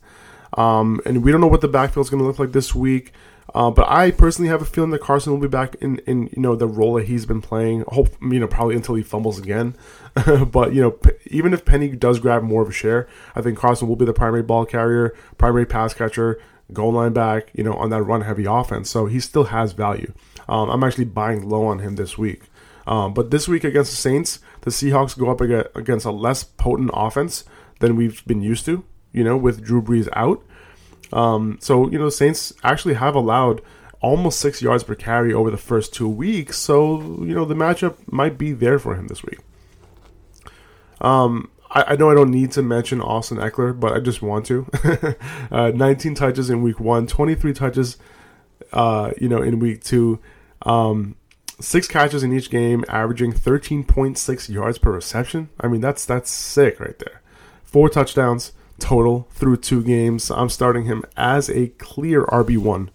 Um, 0.58 1.02
and 1.06 1.24
we 1.24 1.32
don't 1.32 1.42
know 1.42 1.48
what 1.48 1.62
the 1.62 1.68
backfield 1.68 2.06
is 2.06 2.10
going 2.10 2.22
to 2.22 2.28
look 2.28 2.40
like 2.40 2.54
this 2.54 2.74
week. 2.74 3.14
Uh, 3.54 3.72
but 3.72 3.88
I 3.90 4.12
personally 4.12 4.50
have 4.50 4.62
a 4.62 4.66
feeling 4.66 4.92
that 4.92 5.02
Carson 5.02 5.34
will 5.34 5.40
be 5.40 5.48
back 5.48 5.76
in, 5.76 5.98
in 6.00 6.28
you 6.28 6.42
know 6.42 6.56
the 6.56 6.68
role 6.68 6.94
that 6.96 7.08
he's 7.08 7.26
been 7.26 7.42
playing. 7.42 7.84
Hope 7.88 8.10
you 8.22 8.40
know 8.40 8.48
probably 8.48 8.76
until 8.76 8.96
he 8.96 9.04
fumbles 9.04 9.40
again. 9.40 9.76
but 10.52 10.74
you 10.74 10.82
know 10.82 10.92
p- 10.92 11.12
even 11.28 11.54
if 11.54 11.66
Penny 11.66 11.90
does 11.90 12.20
grab 12.20 12.44
more 12.44 12.62
of 12.62 12.70
a 12.70 12.72
share, 12.72 13.08
I 13.36 13.42
think 13.42 13.58
Carson 13.58 13.88
will 13.88 13.96
be 13.96 14.06
the 14.06 14.14
primary 14.14 14.44
ball 14.44 14.66
carrier, 14.66 15.16
primary 15.38 15.66
pass 15.66 15.94
catcher, 15.94 16.40
goal 16.74 16.94
line 16.94 17.14
back. 17.14 17.50
You 17.54 17.64
know 17.64 17.74
on 17.74 17.90
that 17.90 18.04
run 18.04 18.22
heavy 18.22 18.46
offense. 18.46 18.90
So 18.90 19.08
he 19.08 19.20
still 19.20 19.46
has 19.46 19.74
value. 19.74 20.14
Um, 20.48 20.70
I'm 20.70 20.84
actually 20.84 21.06
buying 21.06 21.48
low 21.48 21.66
on 21.66 21.80
him 21.80 21.96
this 21.96 22.18
week. 22.18 22.44
Um, 22.90 23.14
but 23.14 23.30
this 23.30 23.48
week 23.48 23.64
against 23.64 23.92
the 23.92 23.98
Saints, 23.98 24.40
the 24.62 24.72
Seahawks 24.72 25.18
go 25.18 25.30
up 25.30 25.42
against 25.76 26.08
a 26.08 26.12
less 26.12 26.44
potent 26.44 26.90
offense 26.92 27.44
than 27.82 27.96
we've 27.96 28.26
been 28.26 28.42
used 28.42 28.66
to, 28.66 28.84
you 29.14 29.24
know, 29.24 29.38
with 29.38 29.64
Drew 29.64 29.80
Brees 29.80 30.10
out. 30.14 30.44
Um, 31.14 31.60
so, 31.62 31.88
you 31.92 32.00
know, 32.00 32.06
the 32.06 32.12
Saints 32.12 32.52
actually 32.64 32.96
have 32.96 33.14
allowed 33.14 33.62
almost 34.02 34.40
six 34.40 34.64
yards 34.64 34.84
per 34.84 34.96
carry 34.96 35.32
over 35.32 35.52
the 35.52 35.58
first 35.58 35.94
two 35.94 36.10
weeks. 36.10 36.58
So, 36.58 37.00
you 37.00 37.36
know, 37.36 37.46
the 37.46 37.54
matchup 37.54 37.96
might 38.12 38.40
be 38.40 38.54
there 38.54 38.80
for 38.80 38.96
him 38.96 39.08
this 39.08 39.24
week. 39.24 39.40
Um, 41.00 41.52
I, 41.70 41.84
I 41.90 41.96
know 41.96 42.10
I 42.10 42.16
don't 42.16 42.32
need 42.32 42.52
to 42.54 42.64
mention 42.64 43.02
Austin 43.02 43.38
Ekeler, 43.38 43.80
but 43.80 43.94
I 43.94 44.00
just 44.00 44.24
want 44.24 44.48
to. 44.48 44.66
uh, 45.52 45.70
19 45.76 46.16
touches 46.16 46.50
in 46.50 46.64
week 46.64 46.80
one, 46.80 47.06
23 47.06 47.54
touches, 47.54 47.98
uh, 48.74 49.12
you 49.22 49.30
know, 49.30 49.44
in 49.44 49.60
week 49.60 49.84
two. 49.84 50.20
Um, 50.64 51.16
six 51.60 51.88
catches 51.88 52.24
in 52.24 52.34
each 52.34 52.50
game, 52.50 52.84
averaging 52.88 53.34
13.6 53.34 54.50
yards 54.50 54.78
per 54.78 54.92
reception. 54.92 55.50
I 55.60 55.68
mean, 55.68 55.82
that's 55.82 56.06
that's 56.06 56.30
sick 56.30 56.80
right 56.80 56.98
there. 57.00 57.22
Four 57.64 57.90
touchdowns 57.90 58.54
total 58.80 59.28
through 59.32 59.58
two 59.58 59.84
games. 59.84 60.32
I'm 60.32 60.50
starting 60.50 60.86
him 60.86 61.04
as 61.18 61.50
a 61.50 61.68
clear 61.68 62.26
RB1 62.26 62.90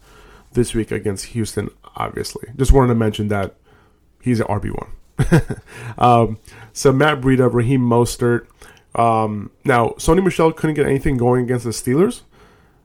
this 0.52 0.74
week 0.74 0.90
against 0.90 1.26
Houston, 1.26 1.70
obviously. 1.96 2.48
Just 2.56 2.72
wanted 2.72 2.88
to 2.88 2.94
mention 2.94 3.28
that 3.28 3.54
he's 4.20 4.40
an 4.40 4.46
RB1. 4.46 4.88
um, 5.98 6.38
so 6.72 6.92
Matt 6.92 7.20
Breida, 7.20 7.52
Raheem 7.52 7.82
Mostert, 7.82 8.46
Um, 8.94 9.50
now, 9.64 9.90
Sony 9.98 10.24
Michel 10.24 10.52
couldn't 10.52 10.74
get 10.74 10.86
anything 10.86 11.16
going 11.16 11.44
against 11.44 11.64
the 11.64 11.70
Steelers 11.70 12.22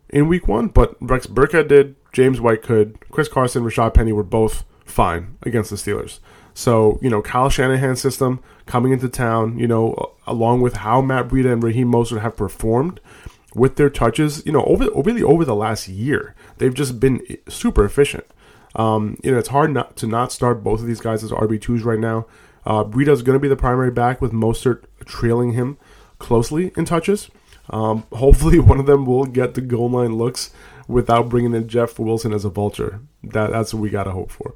in 0.10 0.28
week 0.28 0.48
one, 0.48 0.68
but 0.68 0.96
Rex 1.00 1.28
Burkhead 1.28 1.68
did. 1.68 1.96
James 2.12 2.42
White 2.42 2.64
could. 2.64 2.98
Chris 3.12 3.28
Carson, 3.28 3.64
Rashad 3.64 3.94
Penny 3.94 4.12
were 4.12 4.24
both 4.24 4.64
fine 4.90 5.38
against 5.44 5.70
the 5.70 5.76
Steelers. 5.76 6.20
So, 6.54 7.00
you 7.02 7.10
know, 7.10 7.22
Kyle 7.22 7.50
Shanahan's 7.50 8.02
system 8.02 8.42
coming 8.66 8.92
into 8.92 9.08
town, 9.08 9.58
you 9.58 9.68
know, 9.68 10.14
along 10.28 10.62
with 10.62 10.78
how 10.78 11.02
Matt 11.02 11.30
Breida 11.30 11.54
and 11.54 11.64
Raheem 11.64 11.92
Mostert 11.92 12.22
have 12.22 12.36
performed 12.36 13.00
with 13.56 13.78
their 13.78 13.90
touches, 13.90 14.46
you 14.46 14.52
know, 14.52 14.64
over 14.66 14.90
really 15.04 15.24
over 15.24 15.46
the 15.46 15.56
last 15.56 15.88
year, 15.88 16.36
they've 16.58 16.74
just 16.74 17.00
been 17.00 17.22
super 17.48 17.86
efficient. 17.86 18.26
Um, 18.76 19.18
you 19.24 19.32
know, 19.32 19.38
it's 19.38 19.50
hard 19.50 19.72
not 19.72 19.96
to 19.98 20.08
not 20.08 20.32
start 20.32 20.64
both 20.64 20.82
of 20.82 20.88
these 20.88 21.02
guys 21.02 21.24
as 21.24 21.32
RB2s 21.32 21.84
right 21.84 22.00
now. 22.00 22.28
Uh, 22.66 22.84
Breida's 22.84 23.22
going 23.22 23.36
to 23.36 23.42
be 23.42 23.48
the 23.48 23.56
primary 23.56 23.90
back 23.92 24.22
with 24.22 24.32
Mostert 24.32 24.84
trailing 25.06 25.54
him 25.54 25.78
closely 26.20 26.72
in 26.76 26.86
touches. 26.86 27.30
Um, 27.70 28.04
hopefully, 28.14 28.60
one 28.60 28.80
of 28.80 28.86
them 28.86 29.06
will 29.06 29.26
get 29.26 29.54
the 29.54 29.62
goal 29.62 29.90
line 29.90 30.18
looks 30.18 30.52
without 30.88 31.30
bringing 31.30 31.54
in 31.54 31.68
Jeff 31.68 31.98
Wilson 31.98 32.34
as 32.34 32.46
a 32.46 32.50
vulture. 32.50 33.02
That 33.24 33.52
that's 33.52 33.74
what 33.74 33.82
we 33.82 33.90
got 33.90 34.04
to 34.04 34.12
hope 34.12 34.32
for. 34.32 34.56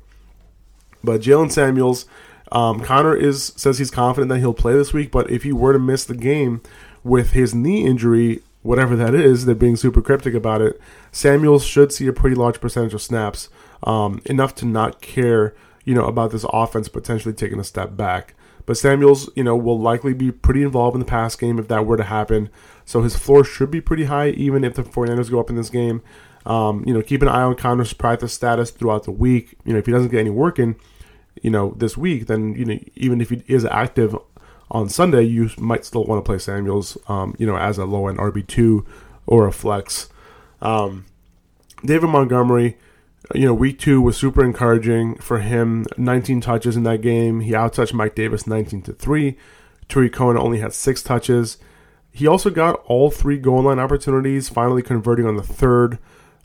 But 1.03 1.21
Jaylen 1.21 1.51
Samuels, 1.51 2.05
um, 2.51 2.79
Conner 2.79 3.15
is 3.15 3.53
says 3.55 3.79
he's 3.79 3.91
confident 3.91 4.29
that 4.29 4.39
he'll 4.39 4.53
play 4.53 4.73
this 4.73 4.93
week. 4.93 5.11
But 5.11 5.29
if 5.29 5.43
he 5.43 5.51
were 5.51 5.73
to 5.73 5.79
miss 5.79 6.05
the 6.05 6.15
game 6.15 6.61
with 7.03 7.31
his 7.31 7.53
knee 7.53 7.85
injury, 7.85 8.41
whatever 8.61 8.95
that 8.95 9.13
is, 9.13 9.45
they're 9.45 9.55
being 9.55 9.75
super 9.75 10.01
cryptic 10.01 10.33
about 10.33 10.61
it. 10.61 10.79
Samuels 11.11 11.65
should 11.65 11.91
see 11.91 12.07
a 12.07 12.13
pretty 12.13 12.35
large 12.35 12.61
percentage 12.61 12.93
of 12.93 13.01
snaps, 13.01 13.49
um, 13.83 14.21
enough 14.25 14.55
to 14.55 14.65
not 14.65 15.01
care, 15.01 15.53
you 15.83 15.93
know, 15.93 16.05
about 16.05 16.31
this 16.31 16.45
offense 16.51 16.87
potentially 16.87 17.33
taking 17.33 17.59
a 17.59 17.63
step 17.63 17.95
back. 17.95 18.35
But 18.65 18.77
Samuels, 18.77 19.29
you 19.35 19.43
know, 19.43 19.57
will 19.57 19.79
likely 19.79 20.13
be 20.13 20.31
pretty 20.31 20.63
involved 20.63 20.95
in 20.95 20.99
the 20.99 21.05
pass 21.05 21.35
game 21.35 21.59
if 21.59 21.67
that 21.67 21.85
were 21.85 21.97
to 21.97 22.03
happen. 22.03 22.49
So 22.85 23.01
his 23.01 23.15
floor 23.15 23.43
should 23.43 23.71
be 23.71 23.81
pretty 23.81 24.05
high, 24.05 24.29
even 24.29 24.63
if 24.63 24.75
the 24.75 24.83
49ers 24.83 25.29
go 25.29 25.39
up 25.39 25.49
in 25.49 25.57
this 25.57 25.69
game. 25.69 26.01
Um, 26.45 26.83
you 26.85 26.93
know, 26.93 27.01
keep 27.01 27.21
an 27.21 27.27
eye 27.27 27.41
on 27.41 27.55
Conner's 27.55 27.93
practice 27.93 28.33
status 28.33 28.71
throughout 28.71 29.03
the 29.03 29.11
week. 29.11 29.57
You 29.65 29.73
know, 29.73 29.79
if 29.79 29.85
he 29.85 29.91
doesn't 29.91 30.11
get 30.11 30.19
any 30.19 30.29
work 30.29 30.59
in, 30.59 30.75
you 31.41 31.49
know, 31.49 31.73
this 31.77 31.97
week, 31.97 32.27
then 32.27 32.53
you 32.55 32.65
know, 32.65 32.79
even 32.95 33.21
if 33.21 33.29
he 33.29 33.43
is 33.47 33.65
active 33.65 34.15
on 34.71 34.89
Sunday, 34.89 35.23
you 35.23 35.49
might 35.57 35.85
still 35.85 36.03
want 36.05 36.23
to 36.23 36.27
play 36.27 36.37
Samuels, 36.37 36.97
um, 37.07 37.35
you 37.37 37.45
know, 37.45 37.57
as 37.57 37.77
a 37.77 37.85
low 37.85 38.07
end 38.07 38.17
RB 38.17 38.45
two 38.45 38.85
or 39.25 39.47
a 39.47 39.51
flex. 39.51 40.09
Um, 40.61 41.05
David 41.85 42.07
Montgomery, 42.07 42.77
you 43.35 43.45
know, 43.45 43.53
week 43.53 43.79
two 43.79 44.01
was 44.01 44.17
super 44.17 44.43
encouraging 44.43 45.15
for 45.15 45.39
him. 45.39 45.85
19 45.97 46.41
touches 46.41 46.75
in 46.75 46.83
that 46.83 47.01
game. 47.01 47.41
He 47.41 47.51
outtouched 47.51 47.93
Mike 47.93 48.15
Davis 48.15 48.47
19 48.47 48.81
to 48.83 48.93
three. 48.93 49.37
Tarik 49.89 50.13
Cohen 50.13 50.37
only 50.37 50.59
had 50.59 50.73
six 50.73 51.03
touches. 51.03 51.57
He 52.11 52.27
also 52.27 52.49
got 52.49 52.81
all 52.85 53.09
three 53.09 53.37
goal 53.37 53.63
line 53.63 53.79
opportunities, 53.79 54.47
finally 54.49 54.81
converting 54.81 55.25
on 55.25 55.35
the 55.35 55.43
third. 55.43 55.97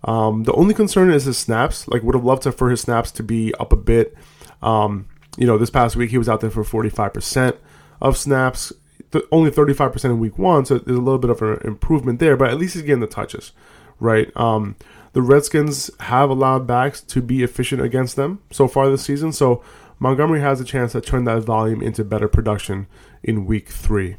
Um, 0.04 0.44
the 0.44 0.52
only 0.52 0.74
concern 0.74 1.10
is 1.10 1.24
his 1.24 1.36
snaps. 1.36 1.86
Like, 1.88 2.02
would 2.02 2.14
have 2.14 2.24
loved 2.24 2.44
to 2.44 2.52
for 2.52 2.70
his 2.70 2.80
snaps 2.80 3.10
to 3.12 3.22
be 3.22 3.54
up 3.54 3.72
a 3.72 3.76
bit. 3.76 4.16
Um, 4.62 5.08
you 5.36 5.46
know, 5.46 5.58
this 5.58 5.70
past 5.70 5.96
week 5.96 6.10
he 6.10 6.18
was 6.18 6.28
out 6.28 6.40
there 6.40 6.50
for 6.50 6.64
45% 6.64 7.56
of 8.00 8.16
snaps, 8.16 8.72
th- 9.12 9.24
only 9.30 9.50
35% 9.50 10.04
in 10.04 10.18
week 10.18 10.38
one, 10.38 10.64
so 10.64 10.78
there's 10.78 10.98
a 10.98 11.00
little 11.00 11.18
bit 11.18 11.30
of 11.30 11.42
an 11.42 11.60
improvement 11.64 12.18
there, 12.18 12.36
but 12.36 12.50
at 12.50 12.58
least 12.58 12.74
he's 12.74 12.82
getting 12.82 13.00
the 13.00 13.06
touches, 13.06 13.52
right? 14.00 14.34
Um, 14.36 14.76
the 15.12 15.22
Redskins 15.22 15.90
have 16.00 16.30
allowed 16.30 16.66
backs 16.66 17.00
to 17.02 17.22
be 17.22 17.42
efficient 17.42 17.82
against 17.82 18.16
them 18.16 18.42
so 18.50 18.68
far 18.68 18.90
this 18.90 19.02
season, 19.02 19.32
so 19.32 19.62
Montgomery 19.98 20.40
has 20.40 20.60
a 20.60 20.64
chance 20.64 20.92
to 20.92 21.00
turn 21.00 21.24
that 21.24 21.42
volume 21.42 21.82
into 21.82 22.04
better 22.04 22.28
production 22.28 22.86
in 23.22 23.46
week 23.46 23.68
three. 23.68 24.16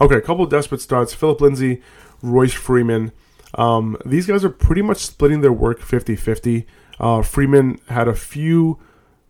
Okay, 0.00 0.16
a 0.16 0.20
couple 0.20 0.46
desperate 0.46 0.80
starts. 0.80 1.14
Phillip 1.14 1.40
Lindsay, 1.40 1.80
Royce 2.22 2.52
Freeman. 2.52 3.12
Um, 3.54 3.96
these 4.04 4.26
guys 4.26 4.44
are 4.44 4.50
pretty 4.50 4.82
much 4.82 4.98
splitting 4.98 5.42
their 5.42 5.52
work 5.52 5.80
50 5.80 6.16
50. 6.16 6.66
Uh, 6.98 7.22
Freeman 7.22 7.78
had 7.88 8.08
a 8.08 8.14
few 8.14 8.78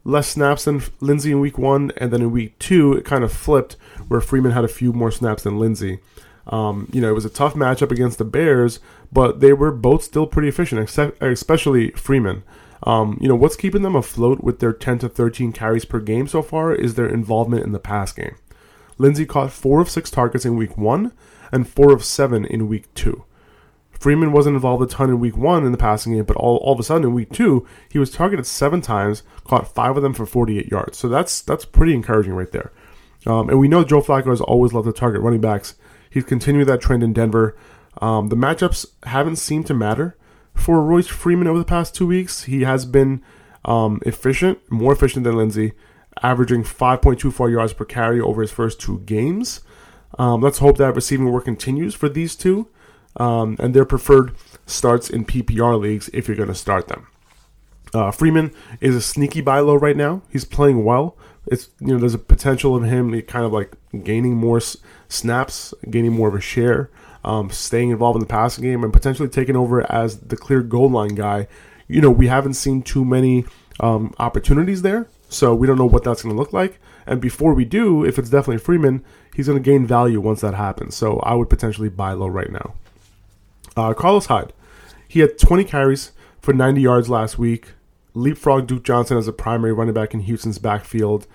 less 0.04 0.28
snaps 0.28 0.64
than 0.64 0.82
Lindsay 1.00 1.32
in 1.32 1.40
week 1.40 1.58
one, 1.58 1.92
and 1.96 2.12
then 2.12 2.22
in 2.22 2.30
week 2.30 2.58
two, 2.58 2.92
it 2.92 3.04
kind 3.04 3.24
of 3.24 3.32
flipped 3.32 3.74
where 4.08 4.20
Freeman 4.20 4.52
had 4.52 4.64
a 4.64 4.68
few 4.68 4.92
more 4.92 5.10
snaps 5.10 5.42
than 5.42 5.58
Lindsay. 5.58 6.00
Um, 6.46 6.88
you 6.92 7.00
know, 7.00 7.08
it 7.08 7.14
was 7.14 7.24
a 7.24 7.30
tough 7.30 7.54
matchup 7.54 7.90
against 7.90 8.18
the 8.18 8.24
Bears, 8.24 8.80
but 9.12 9.40
they 9.40 9.52
were 9.52 9.70
both 9.70 10.02
still 10.02 10.26
pretty 10.26 10.48
efficient, 10.48 10.80
except, 10.80 11.22
especially 11.22 11.90
Freeman. 11.92 12.42
Um, 12.84 13.18
you 13.20 13.28
know, 13.28 13.36
what's 13.36 13.56
keeping 13.56 13.82
them 13.82 13.94
afloat 13.94 14.42
with 14.42 14.58
their 14.58 14.72
10 14.72 14.98
to 15.00 15.08
13 15.08 15.52
carries 15.52 15.84
per 15.84 16.00
game 16.00 16.26
so 16.26 16.42
far 16.42 16.74
is 16.74 16.94
their 16.94 17.08
involvement 17.08 17.64
in 17.64 17.72
the 17.72 17.78
pass 17.78 18.12
game. 18.12 18.34
Lindsay 18.98 19.24
caught 19.24 19.52
four 19.52 19.80
of 19.80 19.88
six 19.88 20.10
targets 20.10 20.44
in 20.44 20.56
week 20.56 20.76
one 20.76 21.12
and 21.52 21.68
four 21.68 21.92
of 21.92 22.04
seven 22.04 22.44
in 22.44 22.68
week 22.68 22.92
two. 22.94 23.24
Freeman 24.02 24.32
wasn't 24.32 24.56
involved 24.56 24.82
a 24.82 24.86
ton 24.86 25.10
in 25.10 25.20
week 25.20 25.36
one 25.36 25.64
in 25.64 25.70
the 25.70 25.78
passing 25.78 26.12
game, 26.14 26.24
but 26.24 26.36
all, 26.36 26.56
all 26.56 26.72
of 26.72 26.80
a 26.80 26.82
sudden 26.82 27.04
in 27.04 27.14
week 27.14 27.30
two, 27.30 27.64
he 27.88 28.00
was 28.00 28.10
targeted 28.10 28.44
seven 28.44 28.80
times, 28.80 29.22
caught 29.44 29.72
five 29.72 29.96
of 29.96 30.02
them 30.02 30.12
for 30.12 30.26
48 30.26 30.66
yards. 30.66 30.98
So 30.98 31.08
that's 31.08 31.40
that's 31.40 31.64
pretty 31.64 31.94
encouraging 31.94 32.32
right 32.32 32.50
there. 32.50 32.72
Um, 33.26 33.48
and 33.48 33.60
we 33.60 33.68
know 33.68 33.84
Joe 33.84 34.02
Flacco 34.02 34.30
has 34.30 34.40
always 34.40 34.72
loved 34.72 34.86
to 34.86 34.92
target 34.92 35.22
running 35.22 35.40
backs. 35.40 35.76
He's 36.10 36.24
continued 36.24 36.66
that 36.66 36.80
trend 36.80 37.04
in 37.04 37.12
Denver. 37.12 37.56
Um, 38.00 38.28
the 38.28 38.36
matchups 38.36 38.86
haven't 39.04 39.36
seemed 39.36 39.68
to 39.68 39.74
matter 39.74 40.16
for 40.52 40.82
Royce 40.82 41.06
Freeman 41.06 41.46
over 41.46 41.60
the 41.60 41.64
past 41.64 41.94
two 41.94 42.08
weeks. 42.08 42.42
He 42.44 42.62
has 42.62 42.84
been 42.84 43.22
um, 43.64 44.00
efficient, 44.04 44.58
more 44.68 44.92
efficient 44.92 45.22
than 45.22 45.36
Lindsay, 45.36 45.74
averaging 46.24 46.64
5.24 46.64 47.52
yards 47.52 47.72
per 47.72 47.84
carry 47.84 48.20
over 48.20 48.42
his 48.42 48.50
first 48.50 48.80
two 48.80 48.98
games. 49.00 49.60
Um, 50.18 50.40
let's 50.40 50.58
hope 50.58 50.76
that 50.78 50.96
receiving 50.96 51.30
work 51.30 51.44
continues 51.44 51.94
for 51.94 52.08
these 52.08 52.34
two 52.34 52.68
um, 53.16 53.56
and 53.58 53.74
their 53.74 53.84
preferred 53.84 54.34
starts 54.66 55.10
in 55.10 55.24
PPR 55.24 55.78
leagues 55.80 56.10
if 56.12 56.28
you're 56.28 56.36
going 56.36 56.48
to 56.48 56.54
start 56.54 56.88
them. 56.88 57.06
Uh, 57.94 58.10
Freeman 58.10 58.52
is 58.80 58.94
a 58.94 59.02
sneaky 59.02 59.40
buy 59.40 59.60
low 59.60 59.74
right 59.74 59.96
now. 59.96 60.22
He's 60.30 60.44
playing 60.44 60.84
well. 60.84 61.16
It's 61.46 61.68
you 61.80 61.88
know 61.88 61.98
there's 61.98 62.14
a 62.14 62.18
potential 62.18 62.76
of 62.76 62.84
him 62.84 63.20
kind 63.22 63.44
of 63.44 63.52
like 63.52 63.72
gaining 64.04 64.36
more 64.36 64.58
s- 64.58 64.76
snaps, 65.08 65.74
gaining 65.90 66.12
more 66.12 66.28
of 66.28 66.34
a 66.34 66.40
share, 66.40 66.88
um, 67.24 67.50
staying 67.50 67.90
involved 67.90 68.16
in 68.16 68.20
the 68.20 68.26
passing 68.26 68.64
game, 68.64 68.84
and 68.84 68.92
potentially 68.92 69.28
taking 69.28 69.56
over 69.56 69.90
as 69.92 70.18
the 70.20 70.36
clear 70.36 70.62
goal 70.62 70.88
line 70.88 71.14
guy. 71.14 71.48
You 71.88 72.00
know 72.00 72.10
we 72.10 72.28
haven't 72.28 72.54
seen 72.54 72.82
too 72.82 73.04
many 73.04 73.44
um, 73.80 74.14
opportunities 74.18 74.82
there, 74.82 75.08
so 75.28 75.54
we 75.54 75.66
don't 75.66 75.78
know 75.78 75.86
what 75.86 76.04
that's 76.04 76.22
going 76.22 76.34
to 76.34 76.38
look 76.40 76.52
like. 76.52 76.78
And 77.06 77.20
before 77.20 77.52
we 77.52 77.64
do, 77.64 78.04
if 78.04 78.18
it's 78.18 78.30
definitely 78.30 78.58
Freeman, 78.58 79.04
he's 79.34 79.48
going 79.48 79.60
to 79.60 79.70
gain 79.70 79.86
value 79.86 80.20
once 80.20 80.40
that 80.42 80.54
happens. 80.54 80.94
So 80.94 81.18
I 81.18 81.34
would 81.34 81.50
potentially 81.50 81.88
buy 81.88 82.12
low 82.12 82.28
right 82.28 82.50
now. 82.50 82.74
Uh, 83.76 83.94
Carlos 83.94 84.26
Hyde, 84.26 84.52
he 85.08 85.20
had 85.20 85.38
20 85.38 85.64
carries 85.64 86.12
for 86.40 86.52
90 86.52 86.80
yards 86.80 87.08
last 87.08 87.38
week. 87.38 87.68
Leapfrog 88.14 88.66
Duke 88.66 88.84
Johnson 88.84 89.16
as 89.16 89.26
a 89.26 89.32
primary 89.32 89.72
running 89.72 89.94
back 89.94 90.12
in 90.12 90.20
Houston's 90.20 90.58
backfield. 90.58 91.26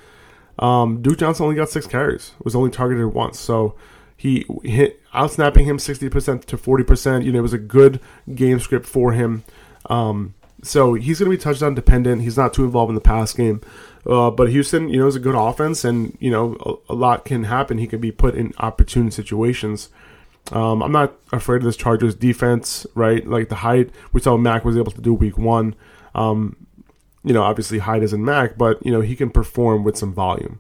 Um, 0.60 1.02
Duke 1.02 1.18
Johnson 1.18 1.46
only 1.46 1.56
got 1.56 1.70
six 1.70 1.88
carries, 1.88 2.34
was 2.44 2.56
only 2.56 2.70
targeted 2.70 3.14
once. 3.14 3.40
So 3.40 3.76
he 4.16 4.46
hit 4.64 5.02
outsnapping 5.14 5.66
him 5.66 5.78
60% 5.78 6.46
to 6.46 6.58
40%. 6.58 7.24
You 7.24 7.32
know, 7.32 7.40
it 7.40 7.44
was 7.44 7.54
a 7.54 7.60
good 7.60 8.00
game 8.34 8.60
script 8.60 8.86
for 8.86 9.14
him. 9.14 9.44
Um, 9.88 10.34
so 10.64 10.96
he's 10.96 11.20
going 11.20 11.32
to 11.32 11.38
be 11.38 11.42
touchdown 11.42 11.76
dependent. 11.76 12.24
He's 12.24 12.38
not 12.38 12.54
too 12.54 12.64
involved 12.64 12.90
in 12.90 12.96
the 12.96 13.02
pass 13.02 13.34
game. 13.34 13.62
Uh, 14.06 14.32
but 14.32 14.50
Houston, 14.50 14.90
you 14.90 15.00
know, 15.00 15.08
is 15.08 15.16
a 15.16 15.20
good 15.20 15.36
offense, 15.36 15.84
and 15.84 16.18
you 16.22 16.32
know, 16.32 16.56
a, 16.90 16.94
a, 16.94 16.96
lot 16.96 17.26
can 17.26 17.44
happen. 17.44 17.78
He 17.78 17.88
can 17.88 18.00
be 18.00 18.12
put 18.12 18.36
in 18.36 18.54
opportune 18.58 19.12
situations. 19.12 19.90
Um, 20.52 20.82
I'm 20.82 20.92
not 20.92 21.14
afraid 21.32 21.58
of 21.58 21.64
this 21.64 21.76
Chargers 21.76 22.16
defense, 22.16 22.86
right? 22.96 23.28
Like 23.28 23.50
the 23.50 23.56
height 23.56 23.90
we 24.14 24.22
saw 24.22 24.38
Mack 24.38 24.64
was 24.64 24.78
able 24.78 24.92
to 24.92 25.02
do 25.02 25.14
week 25.14 25.38
one. 25.38 25.76
Um, 26.16 26.56
you 27.24 27.34
know, 27.34 27.44
obviously 27.44 27.80
Hyde 27.80 28.04
isn't 28.04 28.24
Mack, 28.24 28.58
but 28.58 28.84
you 28.86 28.92
know 28.92 29.02
he 29.02 29.16
can 29.16 29.30
perform 29.30 29.84
with 29.84 29.98
some 29.98 30.14
volume. 30.14 30.60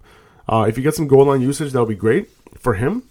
Uh, 0.49 0.65
if 0.67 0.77
you 0.77 0.83
get 0.83 0.95
some 0.95 1.07
goal 1.07 1.25
line 1.25 1.41
usage, 1.41 1.71
that'll 1.71 1.85
be 1.85 1.95
great 1.95 2.29
for 2.57 2.73
him. 2.73 3.03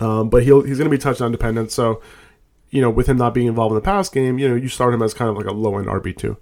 Um, 0.00 0.28
but 0.28 0.42
he'll 0.42 0.62
he's 0.62 0.78
going 0.78 0.90
to 0.90 0.94
be 0.94 1.00
touchdown 1.00 1.32
dependent, 1.32 1.70
so 1.70 2.02
you 2.70 2.80
know, 2.80 2.90
with 2.90 3.06
him 3.06 3.16
not 3.16 3.34
being 3.34 3.46
involved 3.46 3.70
in 3.70 3.76
the 3.76 3.80
pass 3.80 4.08
game, 4.08 4.38
you 4.38 4.48
know, 4.48 4.56
you 4.56 4.68
start 4.68 4.92
him 4.92 5.00
as 5.00 5.14
kind 5.14 5.30
of 5.30 5.36
like 5.36 5.46
a 5.46 5.52
low 5.52 5.78
end 5.78 5.86
RB 5.86 6.16
two. 6.16 6.36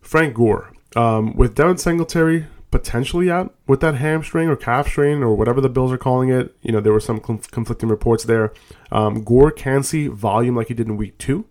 Frank 0.00 0.34
Gore, 0.34 0.72
um, 0.94 1.36
with 1.36 1.54
Devin 1.54 1.76
Singletary 1.76 2.46
potentially 2.76 3.30
out 3.30 3.54
with 3.66 3.80
that 3.80 3.94
hamstring 3.94 4.48
or 4.48 4.56
calf 4.56 4.86
strain 4.86 5.22
or 5.22 5.34
whatever 5.34 5.62
the 5.62 5.68
Bills 5.70 5.90
are 5.92 5.96
calling 5.98 6.28
it. 6.28 6.54
You 6.60 6.72
know, 6.72 6.80
there 6.80 6.92
were 6.92 7.00
some 7.00 7.20
conflicting 7.20 7.88
reports 7.88 8.24
there. 8.24 8.52
Um, 8.92 9.24
Gore 9.24 9.50
can 9.50 9.82
see 9.82 10.08
volume 10.08 10.56
like 10.56 10.68
he 10.68 10.74
did 10.74 10.86
in 10.86 10.98
week 10.98 11.16
two. 11.16 11.46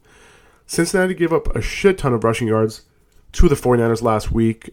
Cincinnati 0.67 1.15
gave 1.15 1.33
up 1.33 1.55
a 1.55 1.61
shit 1.61 1.97
ton 1.97 2.13
of 2.13 2.23
rushing 2.23 2.47
yards 2.47 2.83
to 3.31 3.49
the 3.49 3.55
49ers 3.55 4.03
last 4.03 4.31
week. 4.31 4.69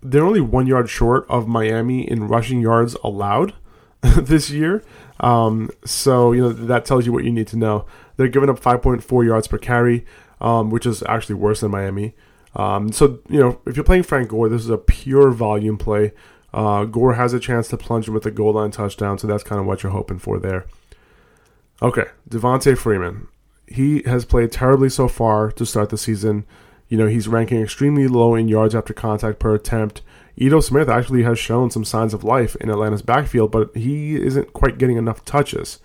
They're 0.00 0.24
only 0.24 0.40
one 0.40 0.68
yard 0.68 0.88
short 0.88 1.26
of 1.28 1.48
Miami 1.48 2.08
in 2.08 2.28
rushing 2.28 2.60
yards 2.60 2.94
allowed 3.02 3.54
this 4.00 4.48
year. 4.48 4.84
Um, 5.18 5.70
so 5.84 6.30
you 6.30 6.40
know 6.40 6.52
that 6.52 6.84
tells 6.84 7.04
you 7.04 7.12
what 7.12 7.24
you 7.24 7.32
need 7.32 7.48
to 7.48 7.56
know. 7.56 7.84
They're 8.16 8.28
giving 8.28 8.48
up 8.48 8.60
5.4 8.60 9.26
yards 9.26 9.48
per 9.48 9.58
carry, 9.58 10.06
um, 10.40 10.70
which 10.70 10.86
is 10.86 11.02
actually 11.08 11.34
worse 11.34 11.60
than 11.60 11.72
Miami. 11.72 12.14
Um, 12.56 12.92
so 12.92 13.20
you 13.28 13.40
know 13.40 13.60
if 13.66 13.76
you're 13.76 13.84
playing 13.84 14.02
Frank 14.02 14.28
Gore, 14.30 14.48
this 14.48 14.62
is 14.62 14.70
a 14.70 14.78
pure 14.78 15.30
volume 15.30 15.78
play. 15.78 16.12
Uh, 16.52 16.84
Gore 16.84 17.14
has 17.14 17.32
a 17.32 17.40
chance 17.40 17.68
to 17.68 17.76
plunge 17.76 18.08
him 18.08 18.14
with 18.14 18.26
a 18.26 18.30
goal 18.30 18.54
line 18.54 18.70
touchdown, 18.72 19.18
so 19.18 19.26
that's 19.26 19.44
kind 19.44 19.60
of 19.60 19.66
what 19.66 19.82
you're 19.82 19.92
hoping 19.92 20.18
for 20.18 20.38
there. 20.38 20.66
Okay, 21.80 22.06
Devonta 22.28 22.76
Freeman. 22.76 23.28
He 23.66 24.02
has 24.02 24.24
played 24.24 24.50
terribly 24.50 24.88
so 24.88 25.06
far 25.06 25.52
to 25.52 25.64
start 25.64 25.90
the 25.90 25.98
season. 25.98 26.44
You 26.88 26.98
know, 26.98 27.06
he's 27.06 27.28
ranking 27.28 27.62
extremely 27.62 28.08
low 28.08 28.34
in 28.34 28.48
yards 28.48 28.74
after 28.74 28.92
contact 28.92 29.38
per 29.38 29.54
attempt. 29.54 30.02
Ito 30.36 30.60
Smith 30.60 30.88
actually 30.88 31.22
has 31.22 31.38
shown 31.38 31.70
some 31.70 31.84
signs 31.84 32.12
of 32.12 32.24
life 32.24 32.56
in 32.56 32.68
Atlanta's 32.68 33.02
backfield, 33.02 33.52
but 33.52 33.74
he 33.76 34.16
isn't 34.16 34.52
quite 34.52 34.78
getting 34.78 34.96
enough 34.96 35.24
touches. 35.24 35.78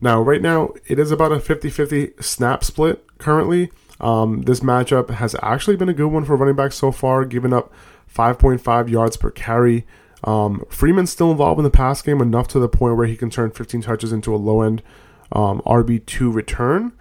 Now, 0.00 0.20
right 0.20 0.42
now, 0.42 0.74
it 0.86 0.98
is 0.98 1.10
about 1.10 1.32
a 1.32 1.40
50 1.40 1.70
50 1.70 2.12
snap 2.20 2.64
split 2.64 3.04
currently. 3.18 3.70
Um, 4.02 4.42
this 4.42 4.60
matchup 4.60 5.10
has 5.10 5.36
actually 5.42 5.76
been 5.76 5.88
a 5.88 5.94
good 5.94 6.08
one 6.08 6.24
for 6.24 6.36
running 6.36 6.56
backs 6.56 6.76
so 6.76 6.90
far, 6.92 7.24
giving 7.24 7.52
up 7.52 7.72
5.5 8.12 8.90
yards 8.90 9.16
per 9.16 9.30
carry. 9.30 9.86
Um, 10.24 10.64
Freeman's 10.68 11.10
still 11.10 11.30
involved 11.30 11.58
in 11.58 11.64
the 11.64 11.70
pass 11.70 12.02
game 12.02 12.20
enough 12.20 12.48
to 12.48 12.58
the 12.58 12.68
point 12.68 12.96
where 12.96 13.06
he 13.06 13.16
can 13.16 13.30
turn 13.30 13.50
15 13.50 13.82
touches 13.82 14.12
into 14.12 14.34
a 14.34 14.36
low 14.36 14.62
end 14.62 14.82
um, 15.32 15.62
RB2 15.64 16.32
return 16.32 16.92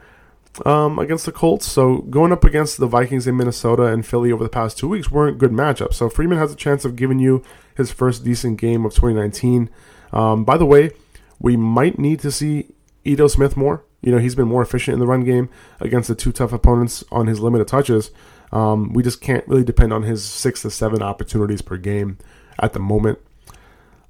um, 0.66 1.00
against 1.00 1.26
the 1.26 1.32
Colts. 1.32 1.66
So 1.66 2.00
going 2.00 2.32
up 2.32 2.44
against 2.44 2.78
the 2.78 2.88
Vikings 2.88 3.28
in 3.28 3.38
Minnesota 3.38 3.84
and 3.84 4.06
Philly 4.06 4.32
over 4.32 4.44
the 4.44 4.50
past 4.50 4.78
two 4.78 4.88
weeks 4.88 5.12
weren't 5.12 5.38
good 5.38 5.52
matchups. 5.52 5.96
So 5.96 6.10
Freeman 6.10 6.38
has 6.38 6.52
a 6.52 6.56
chance 6.56 6.86
of 6.86 6.96
giving 6.96 7.20
you 7.20 7.44
his 7.76 7.92
first 7.92 8.24
decent 8.24 8.60
game 8.60 8.86
of 8.86 8.94
2019. 8.94 9.70
Um, 10.14 10.44
by 10.44 10.58
the 10.58 10.66
way, 10.66 10.92
we 11.40 11.58
might 11.58 11.98
need 11.98 12.20
to 12.22 12.32
see 12.32 12.74
Ito 13.04 13.28
Smith 13.28 13.56
more. 13.58 13.84
You 14.02 14.12
know, 14.12 14.18
he's 14.18 14.36
been 14.36 14.48
more 14.48 14.62
efficient 14.62 14.94
in 14.94 15.00
the 15.00 15.08
run 15.08 15.24
game 15.24 15.50
against 15.80 16.08
the 16.08 16.16
two 16.16 16.32
tough 16.32 16.54
opponents 16.54 17.04
on 17.12 17.28
his 17.28 17.40
limited 17.40 17.68
touches. 17.68 18.12
Um, 18.52 18.94
we 18.94 19.04
just 19.04 19.22
can't 19.22 19.48
really 19.48 19.64
depend 19.64 19.94
on 19.94 20.04
his 20.04 20.24
six 20.24 20.64
to 20.64 20.72
seven 20.72 21.02
opportunities 21.02 21.62
per 21.62 21.78
game 21.78 22.18
at 22.60 22.74
the 22.74 22.80
moment. 22.80 23.20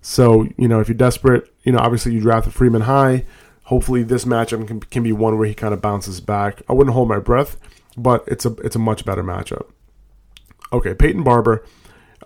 So, 0.02 0.48
you 0.58 0.68
know, 0.68 0.80
if 0.80 0.88
you're 0.88 0.98
desperate, 0.98 1.54
you 1.64 1.72
know, 1.72 1.80
obviously 1.80 2.14
you 2.14 2.22
draft 2.22 2.48
a 2.48 2.52
Freeman 2.52 2.84
high. 2.84 3.26
Hopefully, 3.66 4.04
this 4.04 4.26
matchup 4.26 4.68
can, 4.68 4.80
can 4.80 5.04
be 5.04 5.12
one 5.14 5.38
where 5.38 5.48
he 5.48 5.54
kind 5.54 5.74
of 5.74 5.82
bounces 5.82 6.20
back. 6.20 6.62
I 6.68 6.74
wouldn't 6.74 6.94
hold 6.94 7.08
my 7.08 7.20
breath, 7.20 7.58
but 7.96 8.24
it's 8.28 8.46
a 8.46 8.54
it's 8.64 8.76
a 8.76 8.80
much 8.80 9.06
better 9.06 9.24
matchup. 9.24 9.68
Okay, 10.74 10.94
Peyton 10.94 11.24
Barber. 11.24 11.64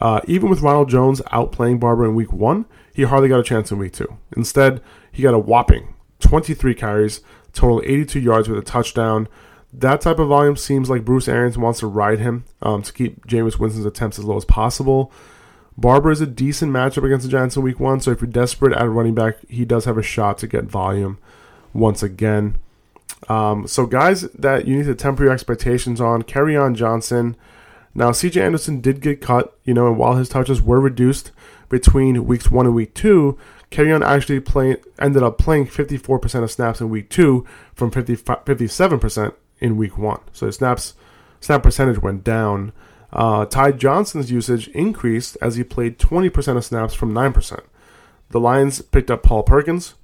Uh, 0.02 0.22
even 0.28 0.50
with 0.50 0.62
Ronald 0.62 0.90
Jones 0.90 1.22
outplaying 1.32 1.80
Barber 1.80 2.06
in 2.06 2.16
week 2.16 2.34
one, 2.34 2.66
he 2.94 3.04
hardly 3.04 3.30
got 3.30 3.40
a 3.40 3.44
chance 3.44 3.72
in 3.72 3.78
week 3.78 3.94
two. 3.94 4.18
Instead, 4.36 4.82
he 5.12 5.24
got 5.24 5.34
a 5.34 5.40
whopping 5.40 5.94
23 6.20 6.74
carries, 6.74 7.22
total 7.56 7.82
82 7.86 8.20
yards 8.20 8.48
with 8.48 8.60
a 8.60 8.62
touchdown. 8.62 9.28
That 9.74 10.02
type 10.02 10.20
of 10.20 10.30
volume 10.30 10.56
seems 10.56 10.90
like 10.90 11.04
Bruce 11.04 11.28
Arians 11.28 11.58
wants 11.58 11.80
to 11.80 11.88
ride 11.88 12.20
him 12.20 12.46
um, 12.62 12.82
to 12.84 12.94
keep 12.94 13.26
Jameis 13.28 13.60
Winston's 13.60 13.86
attempts 13.86 14.18
as 14.20 14.26
low 14.26 14.38
as 14.38 14.46
possible. 14.46 15.12
Barber 15.78 16.12
is 16.12 16.22
a 16.22 16.28
decent 16.28 16.72
matchup 16.72 17.04
against 17.04 17.26
the 17.26 17.32
Giants 17.32 17.58
in 17.58 17.64
week 17.64 17.80
one, 17.80 18.00
so 18.00 18.12
if 18.12 18.22
you're 18.22 18.30
desperate 18.30 18.74
at 18.74 18.90
running 18.90 19.14
back, 19.14 19.38
he 19.50 19.66
does 19.66 19.86
have 19.86 19.98
a 19.98 20.04
shot 20.04 20.38
to 20.38 20.48
get 20.48 20.64
volume 20.64 21.18
once 21.74 22.02
again. 22.02 22.56
Um, 23.28 23.68
so, 23.68 23.86
guys 23.86 24.22
that 24.32 24.68
you 24.68 24.78
need 24.78 24.86
to 24.86 24.96
temper 24.96 25.24
your 25.24 25.34
expectations 25.34 26.00
on, 26.00 26.24
Kerryon 26.24 26.76
Johnson. 26.76 27.36
Now, 27.98 28.12
CJ 28.12 28.42
Anderson 28.42 28.82
did 28.82 29.00
get 29.00 29.22
cut, 29.22 29.58
you 29.64 29.74
know, 29.74 29.88
and 29.88 29.98
while 29.98 30.18
his 30.18 30.28
touches 30.28 30.62
were 30.62 30.82
reduced 30.82 31.32
between 31.70 32.26
weeks 32.26 32.52
one 32.52 32.66
and 32.66 32.76
week 32.76 32.94
two, 32.94 33.38
Kerryon 33.72 34.06
actually 34.06 34.42
play, 34.42 34.76
ended 35.00 35.24
up 35.24 35.38
playing 35.38 35.68
54% 35.68 36.44
of 36.44 36.52
snaps 36.52 36.82
in 36.82 36.90
week 36.90 37.10
two 37.10 37.46
from 37.74 37.92
50, 37.92 38.18
57% 38.18 39.34
in 39.60 39.78
week 39.78 39.98
one. 39.98 40.20
So 40.34 40.46
his 40.46 40.58
snaps 40.58 40.94
snap 41.40 41.64
percentage 41.64 42.00
went 42.00 42.26
down. 42.26 42.74
Uh, 43.14 43.46
Ty 43.46 43.72
Johnson's 43.74 44.30
usage 44.30 44.68
increased 44.70 45.38
as 45.42 45.56
he 45.56 45.64
played 45.64 45.98
20% 45.98 46.58
of 46.58 46.66
snaps 46.66 46.94
from 46.94 47.14
9%. 47.14 47.64
The 48.30 48.40
Lions 48.40 48.82
picked 48.82 49.10
up 49.10 49.24
Paul 49.24 49.44
Perkins 49.44 49.96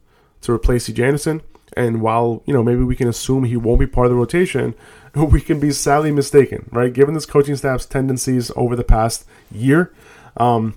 to 0.41 0.53
replace 0.53 0.88
CJ 0.88 1.03
Anderson, 1.03 1.41
and 1.77 2.01
while 2.01 2.43
you 2.46 2.53
know 2.53 2.63
maybe 2.63 2.83
we 2.83 2.96
can 2.96 3.07
assume 3.07 3.43
he 3.43 3.57
won't 3.57 3.79
be 3.79 3.87
part 3.87 4.07
of 4.07 4.11
the 4.11 4.17
rotation, 4.17 4.75
we 5.15 5.41
can 5.41 5.59
be 5.59 5.72
sadly 5.72 6.11
mistaken, 6.11 6.69
right? 6.72 6.93
Given 6.93 7.13
this 7.13 7.25
coaching 7.25 7.55
staff's 7.55 7.85
tendencies 7.85 8.51
over 8.55 8.75
the 8.75 8.83
past 8.83 9.25
year, 9.51 9.93
um, 10.37 10.75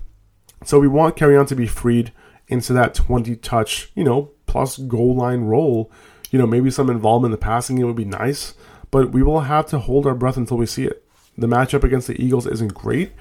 so 0.63 0.79
we 0.79 0.87
want 0.87 1.15
Kerryon 1.15 1.47
to 1.47 1.55
be 1.55 1.67
freed 1.67 2.11
into 2.47 2.73
that 2.73 2.93
20 2.93 3.35
touch, 3.37 3.91
you 3.95 4.03
know, 4.03 4.31
plus 4.45 4.77
goal 4.77 5.15
line 5.15 5.41
role. 5.41 5.91
You 6.31 6.39
know, 6.39 6.47
maybe 6.47 6.71
some 6.71 6.89
involvement 6.89 7.33
in 7.33 7.39
the 7.39 7.43
passing 7.43 7.77
game 7.77 7.87
would 7.87 7.95
be 7.95 8.05
nice, 8.05 8.55
but 8.91 9.11
we 9.11 9.23
will 9.23 9.41
have 9.41 9.67
to 9.67 9.79
hold 9.79 10.05
our 10.05 10.15
breath 10.15 10.37
until 10.37 10.57
we 10.57 10.65
see 10.65 10.85
it. 10.85 11.03
The 11.37 11.47
matchup 11.47 11.83
against 11.83 12.07
the 12.07 12.21
Eagles 12.21 12.47
isn't 12.47 12.73
great, 12.73 13.11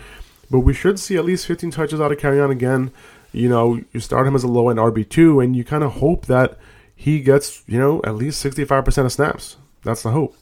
but 0.51 0.61
we 0.61 0.73
should 0.73 0.99
see 0.99 1.17
at 1.17 1.25
least 1.25 1.47
15 1.47 1.71
touches 1.71 2.01
out 2.01 2.13
of 2.13 2.19
Kerryon 2.19 2.51
again. 2.51 2.93
You 3.33 3.49
know, 3.49 3.81
you 3.93 4.01
start 4.01 4.27
him 4.27 4.37
as 4.37 4.45
a 4.45 4.49
low 4.49 4.69
end 4.69 4.79
RB2, 4.79 5.43
and 5.43 5.57
you 5.57 5.65
kind 5.65 5.83
of 5.83 5.95
hope 5.95 6.27
that 6.27 6.59
he 7.05 7.21
gets, 7.21 7.63
you 7.67 7.79
know, 7.79 8.01
at 8.03 8.15
least 8.15 8.43
65% 8.43 9.05
of 9.05 9.13
snaps. 9.13 9.59
That's 9.83 10.03
the 10.03 10.13
hope. 10.13 10.35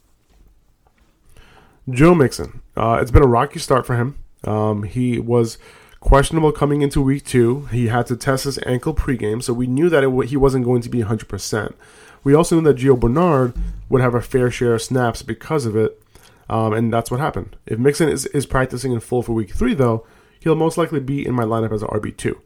Joe 1.91 2.15
Mixon. 2.15 2.63
Uh, 2.77 3.01
it's 3.03 3.11
been 3.11 3.25
a 3.25 3.27
rocky 3.27 3.59
start 3.59 3.85
for 3.85 3.97
him. 3.97 4.17
Um, 4.45 4.85
he 4.85 5.19
was 5.19 5.59
questionable 5.99 6.53
coming 6.53 6.81
into 6.81 7.03
week 7.03 7.25
two. 7.25 7.67
He 7.73 7.89
had 7.89 8.07
to 8.07 8.17
test 8.17 8.45
his 8.45 8.61
ankle 8.65 8.95
pregame, 8.95 9.43
so 9.43 9.53
we 9.53 9.67
knew 9.67 9.89
that 9.89 10.05
it, 10.05 10.29
he 10.29 10.37
wasn't 10.37 10.65
going 10.65 10.83
to 10.83 10.89
be 10.89 11.03
100%. 11.03 11.75
We 12.23 12.33
also 12.33 12.55
knew 12.55 12.73
that 12.73 12.77
Gio 12.77 12.97
Bernard 12.97 13.55
would 13.89 14.01
have 14.01 14.15
a 14.15 14.23
fair 14.23 14.49
share 14.49 14.75
of 14.75 14.83
snaps 14.83 15.23
because 15.23 15.67
of 15.67 15.75
it. 15.75 16.01
Um, 16.49 16.75
and 16.75 16.93
that's 16.93 17.11
what 17.11 17.19
happened. 17.19 17.57
If 17.67 17.81
Mixon 17.81 18.09
is, 18.09 18.27
is 18.27 18.47
practicing 18.47 18.93
in 18.93 19.01
full 19.01 19.25
for 19.25 19.33
week 19.33 19.53
three, 19.53 19.75
though, 19.75 20.07
he'll 20.39 20.55
most 20.55 20.79
likely 20.79 21.01
be 21.01 21.27
in 21.27 21.35
my 21.35 21.43
lineup 21.43 21.73
as 21.73 21.83
an 21.83 21.89
RB2. 21.89 22.39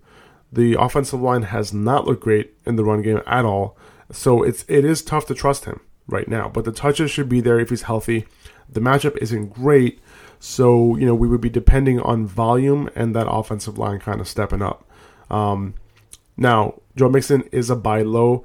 The 0.50 0.72
offensive 0.80 1.20
line 1.20 1.42
has 1.42 1.74
not 1.74 2.06
looked 2.06 2.22
great 2.22 2.54
in 2.64 2.76
the 2.76 2.84
run 2.84 3.02
game 3.02 3.20
at 3.26 3.44
all, 3.44 3.76
so 4.10 4.42
it's 4.42 4.64
it 4.68 4.84
is 4.84 5.02
tough 5.02 5.26
to 5.26 5.34
trust 5.34 5.64
him 5.64 5.80
right 6.06 6.28
now. 6.28 6.48
But 6.48 6.64
the 6.64 6.72
touches 6.72 7.10
should 7.10 7.28
be 7.28 7.40
there 7.40 7.58
if 7.58 7.70
he's 7.70 7.82
healthy. 7.82 8.26
The 8.68 8.80
matchup 8.80 9.16
isn't 9.18 9.52
great, 9.52 10.00
so 10.38 10.96
you 10.96 11.06
know 11.06 11.14
we 11.14 11.28
would 11.28 11.40
be 11.40 11.50
depending 11.50 12.00
on 12.00 12.26
volume 12.26 12.90
and 12.94 13.14
that 13.14 13.28
offensive 13.28 13.78
line 13.78 14.00
kind 14.00 14.20
of 14.20 14.28
stepping 14.28 14.62
up. 14.62 14.88
Um, 15.30 15.74
now 16.36 16.80
Joe 16.96 17.08
Mixon 17.08 17.42
is 17.52 17.70
a 17.70 17.76
buy 17.76 18.02
low, 18.02 18.44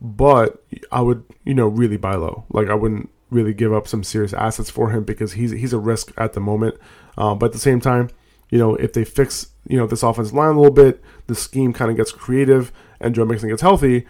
but 0.00 0.62
I 0.90 1.00
would 1.00 1.24
you 1.44 1.54
know 1.54 1.68
really 1.68 1.96
buy 1.96 2.14
low. 2.14 2.44
Like 2.50 2.68
I 2.68 2.74
wouldn't 2.74 3.10
really 3.30 3.52
give 3.52 3.72
up 3.72 3.86
some 3.86 4.02
serious 4.02 4.32
assets 4.32 4.70
for 4.70 4.90
him 4.90 5.04
because 5.04 5.34
he's 5.34 5.50
he's 5.52 5.72
a 5.72 5.78
risk 5.78 6.12
at 6.16 6.32
the 6.32 6.40
moment. 6.40 6.76
Um, 7.16 7.38
but 7.38 7.46
at 7.46 7.52
the 7.52 7.58
same 7.58 7.80
time, 7.80 8.10
you 8.50 8.58
know, 8.58 8.74
if 8.76 8.92
they 8.92 9.04
fix 9.04 9.48
you 9.66 9.76
know 9.76 9.86
this 9.86 10.02
offensive 10.02 10.34
line 10.34 10.54
a 10.54 10.60
little 10.60 10.72
bit, 10.72 11.02
the 11.26 11.34
scheme 11.34 11.72
kind 11.72 11.90
of 11.90 11.96
gets 11.96 12.12
creative, 12.12 12.72
and 13.00 13.14
Joe 13.14 13.24
Mixon 13.24 13.48
gets 13.48 13.62
healthy, 13.62 14.06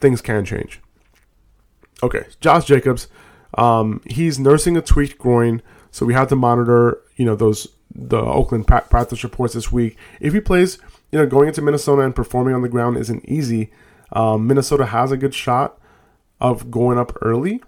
things 0.00 0.20
can 0.20 0.44
change. 0.44 0.80
Okay, 2.02 2.24
Josh 2.40 2.64
Jacobs, 2.64 3.08
um, 3.54 4.00
he's 4.06 4.38
nursing 4.38 4.76
a 4.76 4.82
tweaked 4.82 5.18
groin, 5.18 5.62
so 5.90 6.06
we 6.06 6.14
have 6.14 6.28
to 6.28 6.36
monitor 6.36 7.00
you 7.16 7.24
know 7.24 7.34
those 7.34 7.68
the 7.94 8.18
Oakland 8.18 8.66
practice 8.66 9.24
reports 9.24 9.54
this 9.54 9.72
week. 9.72 9.96
If 10.20 10.32
he 10.32 10.40
plays, 10.40 10.78
you 11.10 11.18
know, 11.18 11.26
going 11.26 11.48
into 11.48 11.62
Minnesota 11.62 12.02
and 12.02 12.14
performing 12.14 12.54
on 12.54 12.62
the 12.62 12.68
ground 12.68 12.96
isn't 12.96 13.24
easy. 13.28 13.70
Um, 14.12 14.46
Minnesota 14.46 14.86
has 14.86 15.10
a 15.10 15.16
good 15.16 15.34
shot 15.34 15.78
of 16.40 16.70
going 16.70 16.98
up 16.98 17.16
early. 17.22 17.62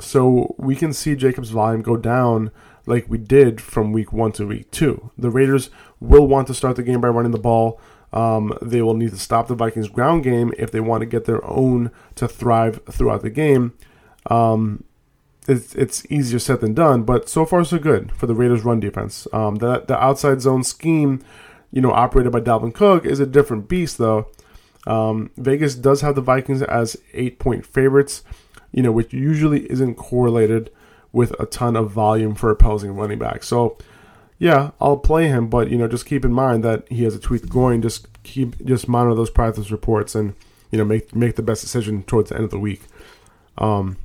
So 0.00 0.54
we 0.58 0.74
can 0.74 0.92
see 0.92 1.14
Jacobs' 1.14 1.50
volume 1.50 1.82
go 1.82 1.96
down 1.96 2.50
like 2.86 3.08
we 3.08 3.18
did 3.18 3.60
from 3.60 3.92
week 3.92 4.12
one 4.12 4.32
to 4.32 4.46
week 4.46 4.70
two. 4.70 5.10
The 5.16 5.30
Raiders 5.30 5.70
will 6.00 6.26
want 6.26 6.48
to 6.48 6.54
start 6.54 6.76
the 6.76 6.82
game 6.82 7.00
by 7.00 7.08
running 7.08 7.32
the 7.32 7.38
ball. 7.38 7.80
Um, 8.12 8.56
they 8.60 8.82
will 8.82 8.94
need 8.94 9.10
to 9.10 9.18
stop 9.18 9.48
the 9.48 9.54
Vikings' 9.54 9.88
ground 9.88 10.22
game 10.22 10.52
if 10.58 10.70
they 10.70 10.80
want 10.80 11.00
to 11.00 11.06
get 11.06 11.24
their 11.24 11.44
own 11.44 11.90
to 12.16 12.28
thrive 12.28 12.80
throughout 12.90 13.22
the 13.22 13.30
game. 13.30 13.72
Um, 14.26 14.84
it's, 15.48 15.74
it's 15.74 16.04
easier 16.10 16.38
said 16.38 16.60
than 16.60 16.74
done, 16.74 17.02
but 17.02 17.28
so 17.28 17.44
far 17.44 17.64
so 17.64 17.78
good 17.78 18.12
for 18.12 18.26
the 18.26 18.34
Raiders' 18.34 18.64
run 18.64 18.80
defense. 18.80 19.26
Um, 19.32 19.56
the, 19.56 19.80
the 19.80 19.98
outside 19.98 20.42
zone 20.42 20.62
scheme, 20.62 21.22
you 21.70 21.80
know, 21.80 21.90
operated 21.90 22.32
by 22.32 22.40
Dalvin 22.40 22.74
Cook 22.74 23.06
is 23.06 23.18
a 23.18 23.26
different 23.26 23.68
beast, 23.68 23.98
though. 23.98 24.28
Um, 24.86 25.30
Vegas 25.36 25.74
does 25.74 26.00
have 26.02 26.14
the 26.14 26.20
Vikings 26.20 26.62
as 26.62 26.96
eight 27.14 27.38
point 27.38 27.64
favorites 27.64 28.22
you 28.72 28.82
know, 28.82 28.90
which 28.90 29.12
usually 29.12 29.70
isn't 29.70 29.94
correlated 29.94 30.70
with 31.12 31.38
a 31.38 31.46
ton 31.46 31.76
of 31.76 31.90
volume 31.90 32.34
for 32.34 32.50
opposing 32.50 32.92
running 32.92 33.18
back. 33.18 33.44
So, 33.44 33.76
yeah, 34.42 34.72
I'll 34.80 34.96
play 34.96 35.28
him, 35.28 35.46
but 35.46 35.70
you 35.70 35.78
know, 35.78 35.86
just 35.86 36.04
keep 36.04 36.24
in 36.24 36.32
mind 36.32 36.64
that 36.64 36.88
he 36.88 37.04
has 37.04 37.14
a 37.14 37.20
tweaked 37.20 37.48
groin. 37.48 37.80
Just 37.80 38.08
keep 38.24 38.60
just 38.64 38.88
monitor 38.88 39.14
those 39.14 39.30
practice 39.30 39.70
reports 39.70 40.16
and 40.16 40.34
you 40.72 40.78
know 40.78 40.84
make 40.84 41.14
make 41.14 41.36
the 41.36 41.42
best 41.42 41.60
decision 41.60 42.02
towards 42.02 42.30
the 42.30 42.34
end 42.34 42.46
of 42.46 42.50
the 42.50 42.58
week. 42.58 42.82
Um, 43.56 43.98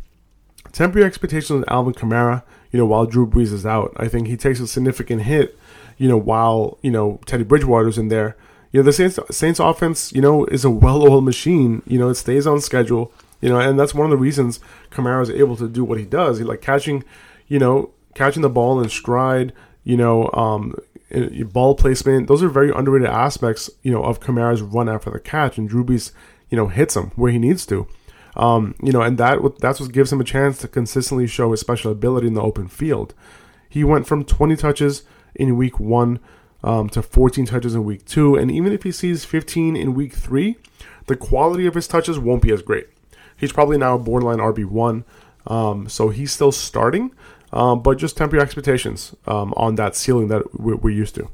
temper 0.74 1.02
expectations 1.02 1.50
on 1.50 1.66
Alvin 1.68 1.96
Kamara. 1.96 2.44
You 2.72 2.78
know, 2.78 2.86
while 2.86 3.08
Drew 3.08 3.26
Brees 3.26 3.52
is 3.52 3.66
out, 3.66 3.96
I 3.98 4.08
think 4.08 4.28
he 4.28 4.38
takes 4.38 4.60
a 4.60 4.68
significant 4.68 5.24
hit. 5.24 5.58
You 5.98 6.08
know, 6.08 6.18
while 6.18 6.78
you 6.84 6.92
know 6.92 7.20
Teddy 7.26 7.44
Bridgewater's 7.44 7.98
in 7.98 8.10
there. 8.10 8.38
You 8.72 8.82
know, 8.82 8.84
the 8.84 8.94
Saints 8.94 9.18
Saints 9.32 9.60
offense, 9.60 10.14
you 10.14 10.22
know, 10.22 10.46
is 10.46 10.64
a 10.64 10.70
well-oiled 10.70 11.24
machine. 11.24 11.82
You 11.88 11.98
know, 11.98 12.10
it 12.10 12.16
stays 12.16 12.46
on 12.46 12.62
schedule. 12.62 13.12
You 13.42 13.50
know, 13.50 13.60
and 13.60 13.80
that's 13.80 13.96
one 13.96 14.06
of 14.06 14.12
the 14.12 14.18
reasons 14.18 14.60
Kamara 14.92 15.24
is 15.24 15.32
able 15.32 15.56
to 15.56 15.68
do 15.68 15.84
what 15.84 15.98
he 15.98 16.06
does. 16.06 16.38
He 16.38 16.44
like 16.44 16.62
catching, 16.62 17.04
you 17.48 17.58
know, 17.58 17.90
catching 18.14 18.44
the 18.44 18.50
ball 18.50 18.80
in 18.80 18.90
stride. 18.90 19.52
You 19.88 19.96
know, 19.96 20.30
um, 20.34 20.76
uh, 21.16 21.46
ball 21.46 21.76
placement. 21.76 22.28
Those 22.28 22.44
are 22.44 22.50
very 22.50 22.72
underrated 22.72 23.08
aspects, 23.08 23.70
you 23.84 23.92
know, 23.92 24.04
of 24.04 24.20
Kamara's 24.20 24.62
run 24.62 24.90
after 24.90 25.10
the 25.10 25.20
catch, 25.20 25.58
and 25.58 25.70
Drew 25.70 25.86
Brees, 25.86 26.12
you 26.50 26.58
know, 26.58 26.68
hits 26.68 26.98
him 26.98 27.12
where 27.16 27.32
he 27.32 27.40
needs 27.40 27.66
to. 27.68 27.88
Um, 28.36 28.76
you 28.84 28.92
know, 28.92 29.02
and 29.02 29.18
that 29.18 29.40
that's 29.60 29.80
what 29.80 29.94
gives 29.94 30.12
him 30.12 30.20
a 30.20 30.26
chance 30.26 30.58
to 30.58 30.68
consistently 30.68 31.26
show 31.26 31.52
his 31.52 31.62
special 31.62 31.90
ability 31.90 32.28
in 32.28 32.34
the 32.34 32.42
open 32.42 32.68
field. 32.68 33.14
He 33.70 33.86
went 33.86 34.08
from 34.08 34.26
20 34.26 34.58
touches 34.58 35.04
in 35.34 35.56
week 35.56 35.80
one 35.80 36.20
um, 36.66 36.90
to 36.90 37.02
14 37.02 37.46
touches 37.46 37.74
in 37.74 37.86
week 37.86 38.04
two, 38.06 38.36
and 38.36 38.52
even 38.52 38.74
if 38.74 38.84
he 38.84 38.92
sees 38.92 39.24
15 39.24 39.78
in 39.78 39.94
week 39.94 40.14
three, 40.14 40.58
the 41.06 41.16
quality 41.16 41.66
of 41.66 41.76
his 41.76 41.88
touches 41.88 42.20
won't 42.20 42.42
be 42.42 42.52
as 42.52 42.62
great. 42.62 42.88
He's 43.38 43.54
probably 43.54 43.78
now 43.78 43.96
a 43.96 44.00
borderline 44.00 44.40
RB 44.40 44.66
one, 44.66 45.06
um, 45.46 45.88
so 45.88 46.10
he's 46.10 46.34
still 46.34 46.52
starting, 46.52 47.12
um, 47.54 47.82
but 47.82 47.98
just 47.98 48.18
temper 48.18 48.36
your 48.36 48.44
expectations 48.44 49.16
um, 49.26 49.54
on 49.58 49.76
that 49.76 49.96
ceiling 49.96 50.28
that 50.28 50.60
we're, 50.60 50.76
we're 50.76 50.90
used 50.90 51.16
to. 51.16 51.30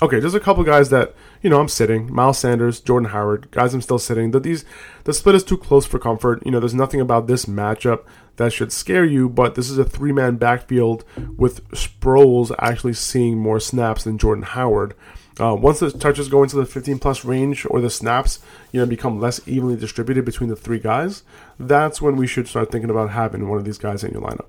Okay, 0.00 0.20
there's 0.20 0.34
a 0.34 0.40
couple 0.40 0.62
guys 0.62 0.90
that 0.90 1.14
you 1.42 1.50
know 1.50 1.60
I'm 1.60 1.68
sitting. 1.68 2.12
Miles 2.12 2.38
Sanders, 2.38 2.78
Jordan 2.78 3.10
Howard, 3.10 3.50
guys 3.50 3.74
I'm 3.74 3.82
still 3.82 3.98
sitting. 3.98 4.30
That 4.30 4.44
these 4.44 4.64
the 5.04 5.12
split 5.12 5.34
is 5.34 5.42
too 5.42 5.56
close 5.56 5.86
for 5.86 5.98
comfort. 5.98 6.40
You 6.44 6.52
know, 6.52 6.60
there's 6.60 6.74
nothing 6.74 7.00
about 7.00 7.26
this 7.26 7.46
matchup 7.46 8.04
that 8.36 8.52
should 8.52 8.72
scare 8.72 9.04
you. 9.04 9.28
But 9.28 9.56
this 9.56 9.68
is 9.68 9.76
a 9.76 9.84
three 9.84 10.12
man 10.12 10.36
backfield 10.36 11.04
with 11.36 11.68
Sproles 11.70 12.54
actually 12.60 12.92
seeing 12.92 13.38
more 13.38 13.58
snaps 13.58 14.04
than 14.04 14.18
Jordan 14.18 14.44
Howard. 14.44 14.94
Uh, 15.40 15.54
once 15.54 15.80
the 15.80 15.90
touches 15.90 16.28
go 16.28 16.42
into 16.42 16.56
the 16.56 16.66
15 16.66 16.98
plus 16.98 17.24
range 17.24 17.64
or 17.70 17.80
the 17.80 17.90
snaps, 17.90 18.40
you 18.72 18.80
know, 18.80 18.86
become 18.86 19.20
less 19.20 19.40
evenly 19.46 19.76
distributed 19.76 20.24
between 20.24 20.48
the 20.48 20.56
three 20.56 20.80
guys, 20.80 21.22
that's 21.60 22.02
when 22.02 22.16
we 22.16 22.26
should 22.26 22.48
start 22.48 22.72
thinking 22.72 22.90
about 22.90 23.10
having 23.10 23.48
one 23.48 23.58
of 23.58 23.64
these 23.64 23.78
guys 23.78 24.02
in 24.02 24.12
your 24.12 24.22
lineup. 24.22 24.46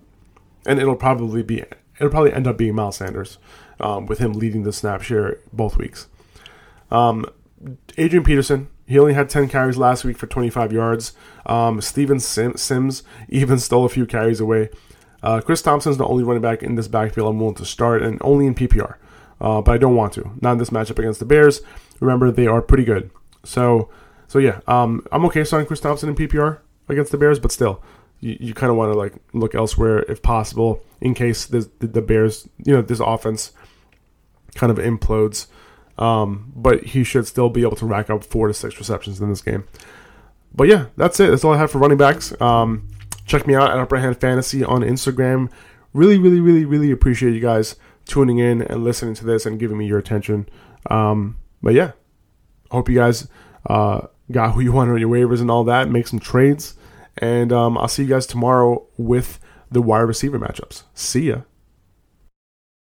And 0.70 0.80
it'll 0.80 0.96
probably 0.96 1.44
be 1.44 1.64
it'll 1.98 2.10
probably 2.10 2.32
end 2.32 2.48
up 2.48 2.58
being 2.58 2.76
Miles 2.76 2.98
Sanders, 2.98 3.38
um, 3.80 4.06
with 4.06 4.20
him 4.20 4.34
leading 4.34 4.64
the 4.64 4.72
snap 4.72 5.02
share 5.02 5.40
both 5.52 5.78
weeks. 5.78 6.08
Um, 6.92 7.26
Adrian 7.98 8.24
Peterson, 8.24 8.70
he 8.86 8.98
only 8.98 9.14
had 9.14 9.30
10 9.30 9.50
carries 9.50 9.78
last 9.78 10.06
week 10.06 10.18
for 10.18 10.28
25 10.28 10.72
yards. 10.72 11.14
Um, 11.46 11.82
Steven 11.82 12.20
Sim- 12.20 12.56
Sims 12.56 13.04
even 13.28 13.60
stole 13.60 13.86
a 13.86 13.90
few 13.90 14.06
carries 14.06 14.40
away. 14.40 14.70
Uh, 15.22 15.42
Chris 15.42 15.62
Thompson's 15.62 15.98
the 15.98 16.06
only 16.06 16.24
running 16.24 16.42
back 16.42 16.64
in 16.64 16.76
this 16.76 16.88
backfield 16.88 17.30
I'm 17.30 17.40
willing 17.40 17.56
to 17.56 17.66
start, 17.66 18.02
and 18.02 18.18
only 18.22 18.46
in 18.46 18.56
PPR. 18.56 18.96
Uh, 19.42 19.62
but 19.62 19.74
I 19.74 19.78
don't 19.78 19.96
want 19.96 20.14
to. 20.14 20.32
Not 20.42 20.54
in 20.54 20.58
this 20.58 20.70
matchup 20.70 21.00
against 21.00 21.20
the 21.20 21.26
Bears. 21.26 21.62
Remember, 22.00 22.32
they 22.32 22.48
are 22.48 22.62
pretty 22.62 22.84
good. 22.86 23.10
So, 23.44 23.90
so 24.28 24.40
yeah, 24.40 24.60
um, 24.68 25.06
I'm 25.12 25.26
okay 25.26 25.44
starting 25.44 25.68
Chris 25.68 25.80
Thompson 25.80 26.10
in 26.10 26.16
PPR 26.16 26.60
against 26.88 27.12
the 27.12 27.18
Bears, 27.18 27.40
but 27.40 27.52
still, 27.52 27.82
you, 28.20 28.38
you 28.40 28.54
kind 28.54 28.70
of 28.70 28.78
want 28.78 28.92
to 28.92 28.98
like 28.98 29.14
look 29.34 29.56
elsewhere 29.56 30.00
if 30.04 30.22
possible 30.22 30.82
in 31.02 31.14
case 31.14 31.46
the, 31.46 31.70
the 31.80 32.02
Bears, 32.02 32.48
you 32.64 32.74
know, 32.74 32.82
this 32.82 33.00
offense 33.00 33.52
kind 34.56 34.72
of 34.72 34.78
implodes. 34.78 35.48
Um, 35.98 36.54
but 36.56 36.84
he 36.84 37.04
should 37.04 37.28
still 37.28 37.50
be 37.50 37.62
able 37.62 37.76
to 37.78 37.86
rack 37.86 38.10
up 38.10 38.24
four 38.24 38.48
to 38.48 38.54
six 38.54 38.78
receptions 38.78 39.20
in 39.20 39.30
this 39.30 39.42
game. 39.42 39.66
But 40.54 40.68
yeah, 40.68 40.88
that's 40.96 41.20
it. 41.20 41.30
That's 41.30 41.44
all 41.44 41.54
I 41.54 41.58
have 41.58 41.72
for 41.72 41.78
running 41.78 41.98
backs. 41.98 42.34
Um, 42.42 42.88
check 43.26 43.46
me 43.46 43.54
out 43.54 43.70
at 43.70 43.78
Upper 43.78 43.98
Hand 43.98 44.20
Fantasy 44.20 44.64
on 44.64 44.82
Instagram. 44.82 45.52
Really, 45.94 46.18
really, 46.18 46.40
really, 46.40 46.66
really 46.66 46.92
appreciate 46.92 47.34
you 47.34 47.42
guys 47.42 47.76
tuning 48.06 48.40
in 48.40 48.62
and 48.64 48.84
listening 48.84 49.14
to 49.16 49.26
this 49.26 49.46
and 49.46 49.60
giving 49.60 49.78
me 49.78 49.86
your 49.86 50.00
attention. 50.00 50.48
Um, 50.90 51.38
but 51.62 51.74
yeah, 51.74 51.92
hope 52.72 52.90
you 52.90 52.96
guys 52.96 53.28
uh, 53.68 54.08
got 54.32 54.52
who 54.54 54.62
you 54.62 54.72
want 54.72 54.90
on 54.90 55.00
your 55.00 55.10
waivers 55.10 55.42
and 55.42 55.52
all 55.52 55.64
that. 55.66 55.90
Make 55.90 56.08
some 56.08 56.20
trades. 56.20 56.76
And 57.20 57.52
um, 57.52 57.78
I'll 57.78 57.88
see 57.88 58.04
you 58.04 58.10
guys 58.10 58.26
tomorrow 58.26 58.86
with 58.98 59.40
the 59.70 59.82
wide 59.82 60.00
receiver 60.02 60.40
matchups. 60.40 60.84
See 60.94 61.28
ya. 61.30 61.42